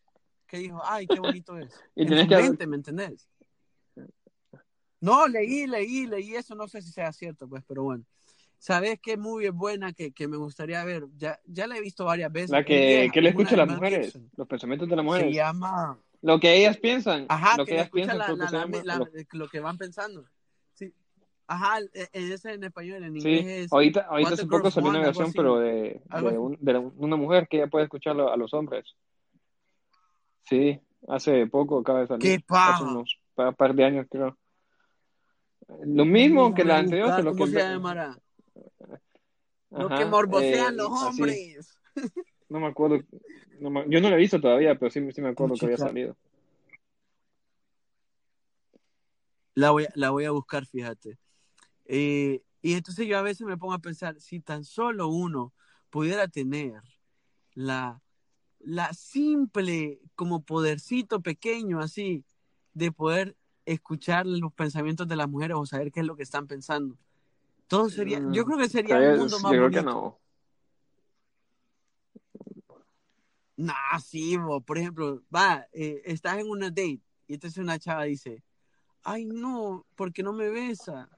[0.53, 1.73] Que dijo, ay, qué bonito es.
[1.95, 3.27] Y en tenés que- mente, ¿me entendés?
[5.01, 8.03] No, leí, leí, leí eso, no sé si sea cierto, pues, pero bueno.
[8.59, 11.05] ¿Sabes qué movie es buena que, que me gustaría ver?
[11.17, 12.51] Ya, ya la he visto varias veces.
[12.51, 14.29] La que, que le escucha a las mujeres, Gibson.
[14.37, 15.35] los pensamientos de las Se mujeres.
[15.35, 15.97] llama...
[16.21, 18.81] Lo que ellas piensan, Ajá, lo que que ellas piensan, la, la- se la- llama.
[18.83, 20.23] la- lo- lo que van pensando.
[20.75, 20.93] Sí.
[21.47, 24.91] Ajá, e- en ese en español, en Sí, inglés es ahorita, ahorita hace poco salió
[24.91, 28.53] una versión, pero de, de, un- de una mujer que ella puede escucharlo a los
[28.53, 28.85] hombres.
[30.43, 32.23] Sí, hace poco acaba de salir.
[32.23, 32.83] ¡Qué Hace paja!
[32.83, 34.37] unos pa- par de años, creo.
[35.85, 38.19] Lo mismo que la anterior, buscar solo ¿Cómo que se llamará?
[39.71, 41.21] Lo que morbosean eh, los así.
[41.21, 41.77] hombres.
[42.49, 42.99] No me acuerdo.
[43.59, 45.77] no me- yo no la he visto todavía, pero sí, sí me acuerdo que había
[45.77, 46.15] salido.
[49.55, 51.17] La voy, a- la voy a buscar, fíjate.
[51.85, 55.53] Eh, y entonces yo a veces me pongo a pensar, si tan solo uno
[55.89, 56.81] pudiera tener
[57.53, 58.01] la,
[58.65, 62.23] la simple, como podercito pequeño así,
[62.73, 63.35] de poder
[63.65, 66.97] escuchar los pensamientos de las mujeres o saber qué es lo que están pensando.
[67.67, 69.79] Todo sería, yo Mm, creo que sería el mundo yo más creo bonito.
[69.79, 70.19] que no.
[73.55, 74.61] Nah, sí, bo.
[74.61, 78.43] por ejemplo, va, eh, estás en una date y entonces una chava dice,
[79.03, 81.09] ay no, porque no me besa.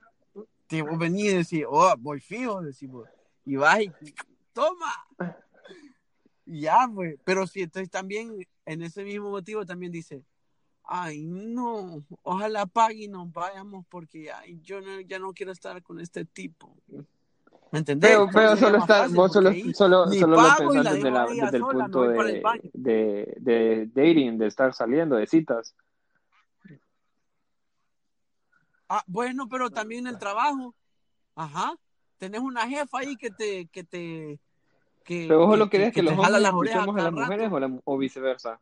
[0.66, 3.08] Te vos venís y decís, oh, voy fijo, decís vos.
[3.44, 3.92] Y vas y
[4.52, 4.92] toma.
[6.46, 7.18] Ya, pues.
[7.24, 10.22] Pero si entonces también, en ese mismo motivo, también dice,
[10.84, 15.82] ay no, ojalá pague y nos vayamos porque ay, yo no- ya no quiero estar
[15.82, 16.76] con este tipo.
[16.86, 17.04] ¿Me
[17.72, 18.16] ¿Me entendés?
[18.32, 21.84] Pero, solo está, vos solo, solo, solo lo pensás la desde, la, desde el sola,
[21.84, 25.74] punto el de, de, de dating, de estar saliendo, de citas.
[28.88, 30.74] Ah, bueno, pero también el trabajo.
[31.34, 31.74] Ajá.
[32.18, 34.38] Tenés una jefa ahí que te, que te,
[35.06, 37.02] que, Pero vos que, lo que, querés que que te los hombres las escuchemos a
[37.02, 38.60] las mujeres o, la- o viceversa.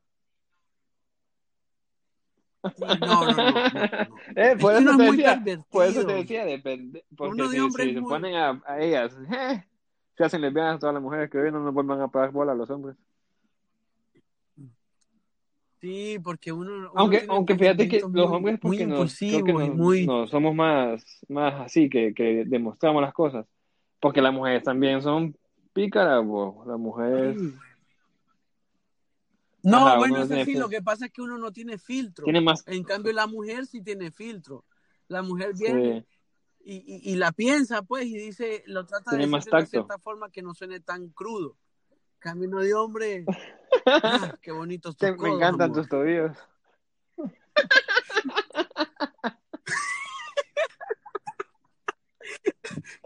[2.78, 4.16] No, no, no, no, no.
[4.36, 6.16] Eh, por Es que eso te muy decía, por eso te pervertido.
[6.16, 8.08] decía, depende, porque Uno de si, si se muy...
[8.10, 9.64] ponen a, a ellas, eh,
[10.16, 12.52] se hacen lesbianas a todas las mujeres que ven, no nos vuelvan a pagar bola
[12.52, 12.96] a los hombres.
[15.80, 19.52] Sí, porque uno, Aunque, aunque fíjate que los muy, hombres muy porque nos, creo que
[19.52, 20.06] impulsivos y nos, muy...
[20.06, 23.46] nos somos más, más así, que, que demostramos las cosas.
[24.00, 25.36] Porque las mujeres también son
[25.74, 27.54] Las mujeres, Sí.
[29.62, 32.24] No, ajá, bueno, tiene sí, lo que pasa es que uno no tiene filtro.
[32.24, 34.66] tiene más, En cambio, la mujer sí tiene filtro.
[35.08, 36.06] La mujer viene
[36.62, 39.66] sí, y, y, y la piensa, pues, y dice, lo trata de tiene más de
[39.66, 41.56] cierta forma que no suene tan crudo.
[42.18, 43.24] Camino de hombre,
[43.86, 45.76] ah, qué bonitos tus me codos, encantan amor.
[45.78, 46.36] tus tobillos.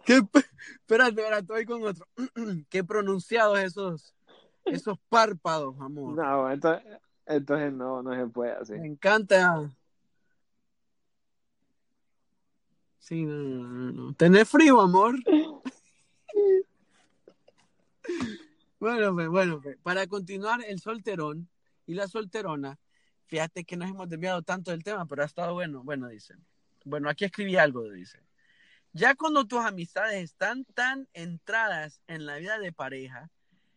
[0.04, 0.20] Qué,
[0.88, 2.06] espérate, espérate, voy con otro.
[2.70, 4.14] qué pronunciados esos,
[4.64, 6.14] esos párpados, amor.
[6.14, 8.72] No, entonces, entonces no, no se puede así.
[8.72, 9.70] Me encanta.
[12.98, 14.14] Sí, no, no, no, no.
[14.14, 15.16] ¿Tenés frío, amor?
[18.80, 21.48] Bueno, pues, bueno, pues, para continuar, el solterón
[21.84, 22.78] y la solterona,
[23.26, 25.82] fíjate que nos hemos desviado tanto del tema, pero ha estado bueno.
[25.82, 26.36] Bueno, dice.
[26.84, 28.20] Bueno, aquí escribí algo, dice.
[28.92, 33.30] Ya cuando tus amistades están tan entradas en la vida de pareja,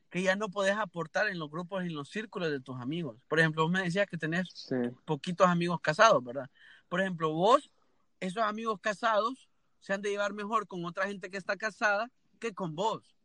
[0.09, 3.17] que ya no podés aportar en los grupos y en los círculos de tus amigos.
[3.27, 6.49] Por ejemplo, vos me decías que tenés Sí, poquitos amigos casados, ¿verdad?
[6.89, 7.71] Por ejemplo, vos,
[8.19, 9.49] esos amigos casados,
[9.79, 12.09] se han de llevar mejor con otra gente que está casada
[12.39, 13.15] que con vos.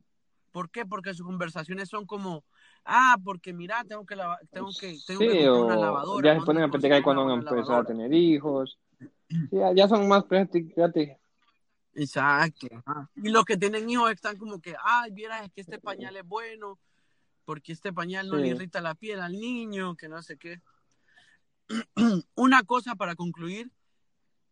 [0.53, 0.87] ¿Por qué?
[0.87, 2.45] Porque sus conversaciones son como,
[2.84, 6.28] ah, porque mira, tengo que lavar, tengo que, tengo que sí, comprar una lavadora.
[6.28, 8.78] ya se ¿dónde ponen a platicar cuando van a empezar a tener hijos.
[9.51, 10.93] Sí, ya son más prácticas.
[11.97, 12.68] Exacto.
[12.72, 13.11] ajá.
[13.16, 16.26] Y los que tienen hijos están como que, ay, vieras, es que este pañal es
[16.26, 16.78] bueno,
[17.44, 20.61] porque este pañal no le irrita la piel al niño, que no sé qué.
[22.34, 23.72] Una cosa para concluir,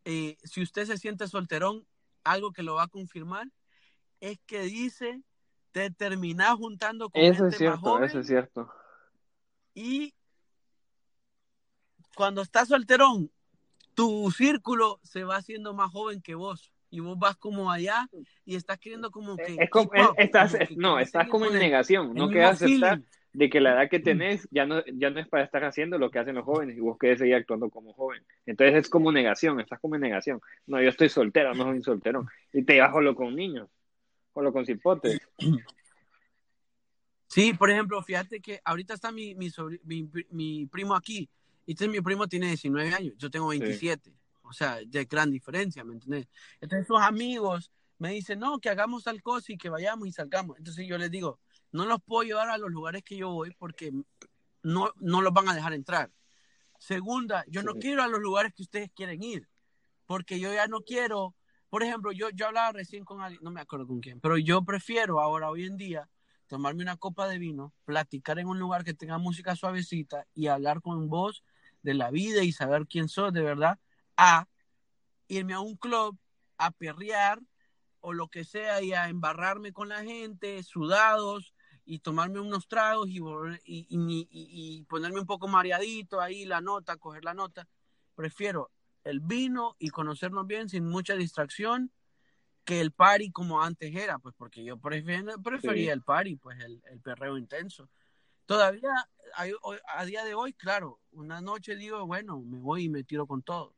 [0.04, 1.86] eh, si usted se siente solterón,
[2.24, 3.46] algo que lo va a confirmar,
[4.20, 5.22] es que dice,
[5.72, 8.72] te terminás juntando con Eso gente es más cierto, joven eso es cierto.
[9.74, 10.14] y
[12.14, 13.30] cuando estás solterón,
[13.94, 18.08] tu círculo se va haciendo más joven que vos y vos vas como allá
[18.44, 21.54] y estás queriendo como que Es como, up, estás, como que no, estás como en
[21.54, 22.08] negación.
[22.10, 23.04] el No aceptar feeling.
[23.32, 26.10] de que la edad que tenés ya no, ya no es para estar haciendo lo
[26.10, 28.22] que hacen los jóvenes y vos querés seguir actuando como joven.
[28.46, 30.40] Entonces es como negación, estás como en negación.
[30.66, 32.28] No, yo estoy soltero, no soy solterón.
[32.52, 33.68] Y te vas solo con niños,
[34.32, 35.18] solo con cipotes.
[37.26, 41.28] Sí, por ejemplo, fíjate que ahorita está mi, mi, sobri- mi, mi primo aquí.
[41.66, 44.12] Y este mi primo tiene 19 años, yo tengo 27.
[44.44, 46.28] O sea, de gran diferencia, ¿me entiendes?
[46.60, 50.58] Entonces sus amigos me dicen, no, que hagamos tal cosa y que vayamos y salgamos.
[50.58, 51.40] Entonces yo les digo,
[51.72, 53.92] no los puedo llevar a los lugares que yo voy porque
[54.62, 56.12] no, no los van a dejar entrar.
[56.78, 57.80] Segunda, yo no Sí.
[57.80, 59.48] quiero a los lugares que ustedes quieren ir,
[60.06, 61.34] porque yo ya no quiero,
[61.70, 64.62] por ejemplo, yo, yo hablaba recién con alguien, no me acuerdo con quién, pero yo
[64.64, 66.10] prefiero ahora, hoy en día,
[66.46, 70.82] tomarme una copa de vino, platicar en un lugar que tenga música suavecita y hablar
[70.82, 71.42] con vos
[71.82, 73.78] de la vida y saber quién sos de verdad,
[74.16, 74.46] a
[75.28, 76.18] irme a un club
[76.58, 77.40] a perrear
[78.00, 81.54] o lo que sea y a embarrarme con la gente, sudados
[81.86, 83.18] y tomarme unos tragos y,
[83.64, 87.66] y, y- y- y ponerme un poco mareadito ahí la nota, coger la nota.
[88.14, 88.70] Prefiero
[89.04, 91.90] el vino y conocernos bien sin mucha distracción
[92.64, 95.88] que el party como antes era, pues porque yo prefería Sí.
[95.88, 97.90] el party, pues el, el perreo intenso.
[98.46, 98.90] Todavía
[99.34, 99.52] hay-
[99.88, 103.42] a día de hoy, claro, una noche digo, bueno, me voy y me tiro con
[103.42, 103.74] todo.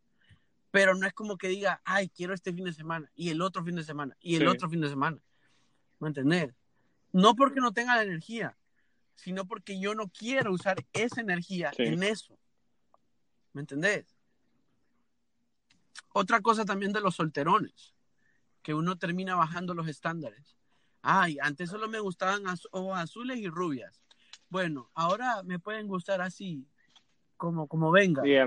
[0.70, 3.64] Pero no es como que diga, ay, quiero este fin de semana, y el otro
[3.64, 4.46] fin de semana, y el Sí.
[4.48, 5.22] otro fin de semana.
[5.98, 6.54] ¿Me entendés?
[7.12, 8.56] No porque no tenga la energía,
[9.14, 11.84] sino porque yo no quiero usar esa energía Sí.
[11.84, 12.38] en eso.
[13.52, 14.14] ¿Me entendés?
[16.12, 17.94] Otra cosa también de los solterones,
[18.62, 20.56] que uno termina bajando los estándares.
[21.02, 24.02] Ay, antes solo me gustaban az- ojos azules y rubias.
[24.48, 26.66] Bueno, ahora me pueden gustar así,
[27.36, 28.22] como, como venga.
[28.22, 28.46] Sí, a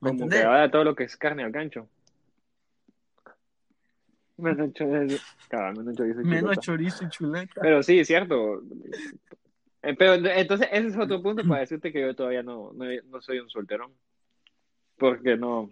[0.00, 1.88] como que ahora todo lo que es carne al gancho.
[4.36, 7.60] Menos chorizo, cabal, menos chorizo y Menos chorizo y chuleta.
[7.60, 8.62] Pero sí, es cierto.
[9.82, 13.20] Eh, Pero entonces ese es otro punto para decirte que yo todavía no, no, no
[13.20, 13.92] soy un solterón.
[14.96, 15.70] Porque no.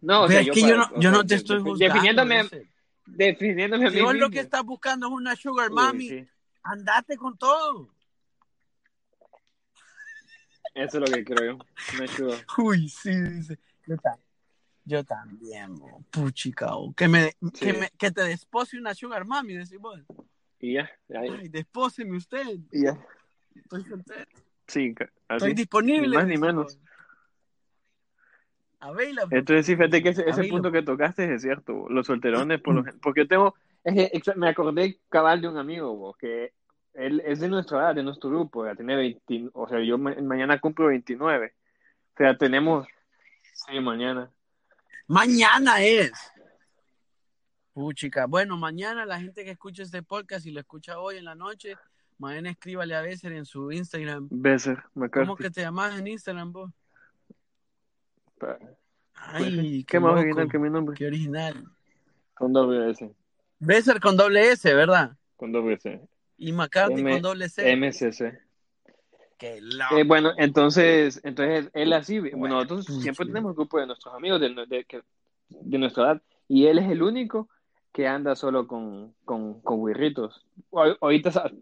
[0.00, 1.94] No, o Pero sea, es que para- yo no, yo sea, no te estoy juzgando.
[1.94, 2.68] definiéndome,
[3.06, 6.28] definiéndome a Si mí vos lo que estás buscando es una sugar Uy, mami, sí.
[6.62, 7.90] andate con todo.
[10.74, 11.58] Eso es lo que creo yo.
[11.96, 12.38] Una sugar.
[12.58, 13.58] Uy, sí, dice.
[13.86, 14.18] Yo, ta-
[14.84, 16.04] yo también, bo.
[16.96, 17.60] que, me, Sí.
[17.60, 20.00] que, me, que te despose una sugar mami, decís vos.
[20.60, 20.90] Y ya.
[21.14, 21.28] ahí.
[21.28, 22.58] Ay, despóseme usted.
[22.72, 22.98] Y ya.
[23.54, 24.26] Estoy soltero.
[24.66, 24.94] Sí,
[25.28, 26.08] Estoy disponible.
[26.08, 26.78] Ni más ni menos.
[28.80, 29.36] Available.
[29.36, 31.88] Entonces, sí, fíjate que ese, punto que tocaste es cierto.
[31.88, 35.96] Los solterones, por lo gen- porque tengo, es que me acordé cabal de un amigo,
[35.96, 36.52] bo, que
[36.98, 40.14] él es de nuestra edad, de nuestro grupo, ya tiene 20, o sea, yo ma-
[40.22, 41.54] mañana cumplo 29.
[42.14, 42.86] O sea, tenemos,
[43.54, 44.30] sí, mañana.
[45.06, 46.12] Mañana es.
[47.72, 48.26] Puchica.
[48.26, 51.76] Bueno, mañana la gente que escucha este podcast y lo escucha hoy en la noche,
[52.18, 54.26] mañana escríbale a Besser en su Instagram.
[54.30, 55.26] Besser, McCarthy.
[55.26, 56.70] ¿Cómo que te llamas en Instagram vos?
[58.38, 58.58] Pa-
[59.14, 60.20] Ay, ¿Qué más loco.
[60.22, 60.96] original que mi nombre?
[60.96, 61.64] Qué original.
[62.34, 63.12] Con doble S.
[63.58, 65.12] Besser con doble S, ¿verdad?
[65.36, 66.00] Con doble S.
[66.38, 67.70] Y McCarthy M- con doble C.
[67.76, 68.38] MCC.
[69.36, 69.60] Qué.
[69.96, 74.48] Eh, bueno, entonces, entonces él así, bueno, nosotros siempre tenemos grupo de nuestros amigos de,
[74.66, 75.02] de, que-
[75.48, 77.48] de nuestra edad y él es el único
[77.92, 80.44] que anda solo con, con, con güirritos.
[80.70, 81.52] Hoy- Ahorita,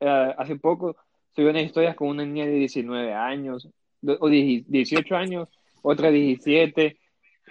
[0.00, 0.96] eh, hace poco,
[1.34, 3.68] subió unas historias con una niña de 19 años,
[4.00, 5.48] de- o 10 18 años,
[5.82, 6.96] otra 17.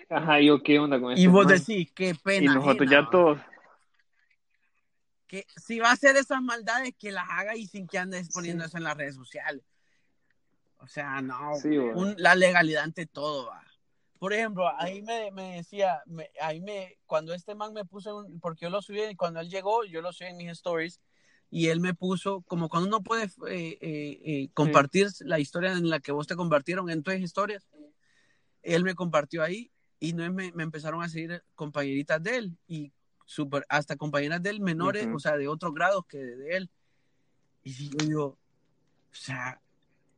[0.09, 1.57] Ajá, yo qué onda con y este vos man?
[1.59, 2.53] decís, qué Y pena.
[2.55, 3.39] nosotros ajena, ya todos,
[5.29, 8.65] Que si va a hacer esas maldades, que las haga y sin que andes poniendo
[8.65, 9.63] eso en las redes sociales.
[10.79, 11.55] O sea, no.
[11.55, 13.63] Sí, un- la legalidad ante todo, va.
[14.17, 18.39] Por ejemplo, ahí me, me decía, me- ahí me, cuando este man me puso, un-
[18.39, 20.99] porque yo lo subí, cuando él llegó, yo lo subí en mis stories,
[21.51, 25.89] y él me puso, como cuando uno puede eh, eh, eh, compartir la historia en
[25.89, 27.69] la que vos te compartieron en tus historias,
[28.63, 32.91] él me compartió ahí, y no me, me empezaron a seguir compañeritas de él, y
[33.29, 35.17] super, hasta compañeras de él menores, Ujú.
[35.17, 36.69] o sea, de otros grados que de, él.
[37.63, 38.37] Y digo yo, o
[39.11, 39.61] sea,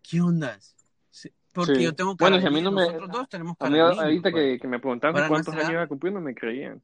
[0.02, 0.78] ¿qué ondas?
[1.54, 1.84] Porque Sí.
[1.84, 3.78] yo tengo Bueno, cara si a mí no me- nosotros dos tenemos a cara mí
[3.78, 6.22] de niño, ahorita que, que me preguntaban Para cuántos nuestra años iba a cumplir, no
[6.22, 6.82] me creían.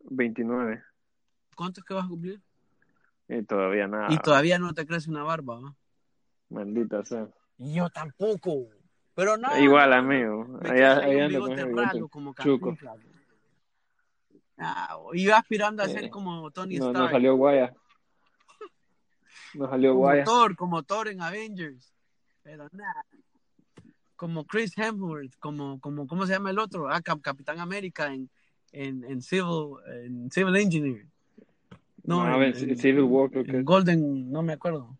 [0.00, 0.82] 29.
[1.54, 2.40] ¿Cuántos que vas a cumplir?
[3.28, 4.06] Y todavía nada.
[4.10, 5.74] Y todavía no te crece una barba, ¿va?
[6.48, 7.28] Maldita sea.
[7.58, 8.68] Y yo tampoco.
[9.14, 9.58] Pero no.
[9.58, 10.44] Igual, no, amigo.
[10.62, 11.64] Me Allá, allá ese bigote.
[11.66, 12.68] ralo como chuco.
[12.74, 12.98] Cantinflas.
[14.58, 17.04] Ah, iba aspirando a ser Eh, como Tony No, Stark.
[17.06, 17.74] no salió guaya.
[19.54, 20.24] No salió como guaya.
[20.24, 21.92] Thor, como Thor en Avengers.
[22.42, 23.04] Pero nada.
[24.16, 26.88] Como Chris Hemsworth, como, como, ¿cómo se llama el otro?
[26.88, 28.30] Ah, Cap- Capitán América en,
[28.72, 29.74] en, en Civil,
[30.04, 31.06] en Civil Engineer.
[32.04, 33.62] No, No, en, en Civil War creo que.
[33.62, 34.96] Golden, no me acuerdo.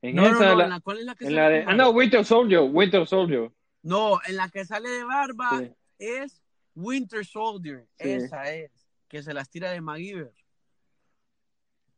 [0.00, 1.64] En No, no, esa, no, la- la, ¿cuál es la que en sale la de...
[1.66, 1.90] Ah, no?
[1.90, 2.60] Winter Soldier.
[2.72, 3.50] Winter Soldier.
[3.82, 5.72] No, en la que sale de barba Sí.
[5.98, 6.42] es
[6.78, 7.86] Winter Soldier.
[7.98, 8.10] Sí.
[8.10, 8.70] Esa es,
[9.08, 10.32] que se las tira de MacGyver.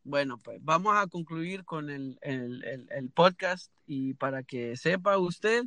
[0.03, 5.19] Bueno, pues vamos a concluir con el, el, el, el podcast y para que sepa
[5.19, 5.67] usted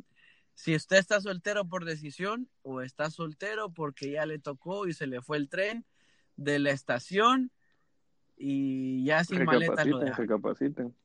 [0.54, 5.06] si usted está soltero por decisión o está soltero porque ya le tocó y se
[5.06, 5.84] le fue el tren
[6.36, 7.50] de la estación
[8.36, 10.16] y ya sin maletas lo Recapaciten, deja.
[10.16, 10.96] recapaciten.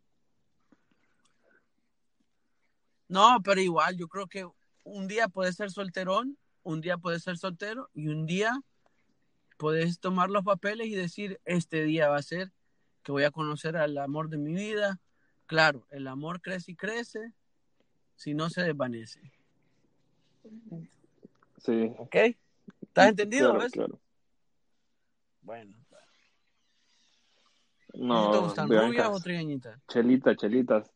[3.08, 4.48] No, pero igual, yo creo que
[4.84, 6.38] un día puedes ser solterón,
[6.70, 8.62] un día puedes ser soltero y un día
[9.58, 12.52] puedes tomar los papeles y decir, este día va a ser
[13.02, 15.00] que voy a conocer al amor de mi vida.
[15.48, 17.34] Claro, el amor crece y crece
[18.16, 19.20] si no se desvanece.
[21.58, 21.92] Sí.
[21.98, 22.16] ¿Ok?
[22.82, 23.52] ¿Estás entendido?
[23.56, 24.00] Claro, claro.
[25.42, 25.76] Bueno.
[27.96, 29.82] No, ¿Te gustan rubias o trigueñitas?
[29.88, 30.92] Chelitas, chelitas.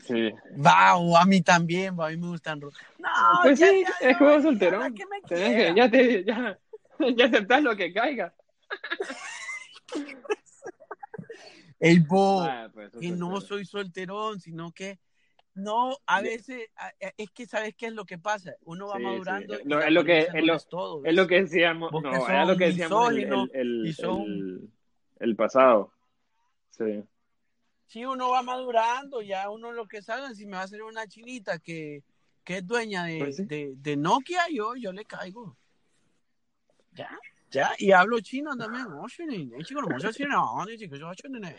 [0.00, 0.30] Sí.
[0.56, 2.60] Wow, a mí también, a mí me gustan.
[2.60, 2.70] No,
[3.42, 4.94] Pues ya, sí, ya, es juego ya, solterón.
[4.94, 6.58] que me que- ya te, ya,
[7.16, 8.34] ya aceptás lo que caiga.
[11.80, 15.00] Ey, bo, Ah, pues, que no soy solterón, sino que
[15.54, 16.68] no, a veces
[17.18, 19.60] es que sabes qué es lo que pasa, uno va Sí, madurando sí.
[19.62, 23.10] es lo que- es lo- todo, Es lo que decíamos, no, era lo que decíamos
[23.10, 24.70] el, el, el, el-
[25.18, 25.92] el pasado.
[26.70, 27.04] Sí.
[27.86, 31.06] Si uno va madurando, ya uno lo que sabe, si me va a hacer una
[31.06, 32.02] chinita que,
[32.44, 33.44] que es dueña de, Pues sí.
[33.44, 35.56] de, de Nokia, yo, yo le caigo.
[36.92, 37.10] Ya,
[37.50, 38.86] ya, y hablo chino también.
[38.86, 38.88] Eh,
[41.40, 41.56] ne.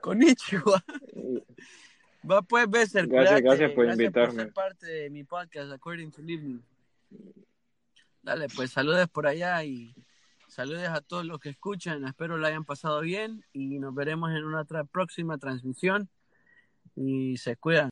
[0.00, 0.84] Konnichiwa.
[2.30, 4.46] Va pues, Besser, Gracias, gracias por Gracias invitarme.
[4.52, 6.60] parte de mi podcast, According to Living.
[8.22, 9.94] Dale, pues saludes por allá y
[10.60, 12.04] saludes a todos los que escuchan.
[12.04, 16.10] Espero lo hayan pasado bien y nos veremos en una tra- próxima transmisión.
[16.94, 17.88] Y se cuidan.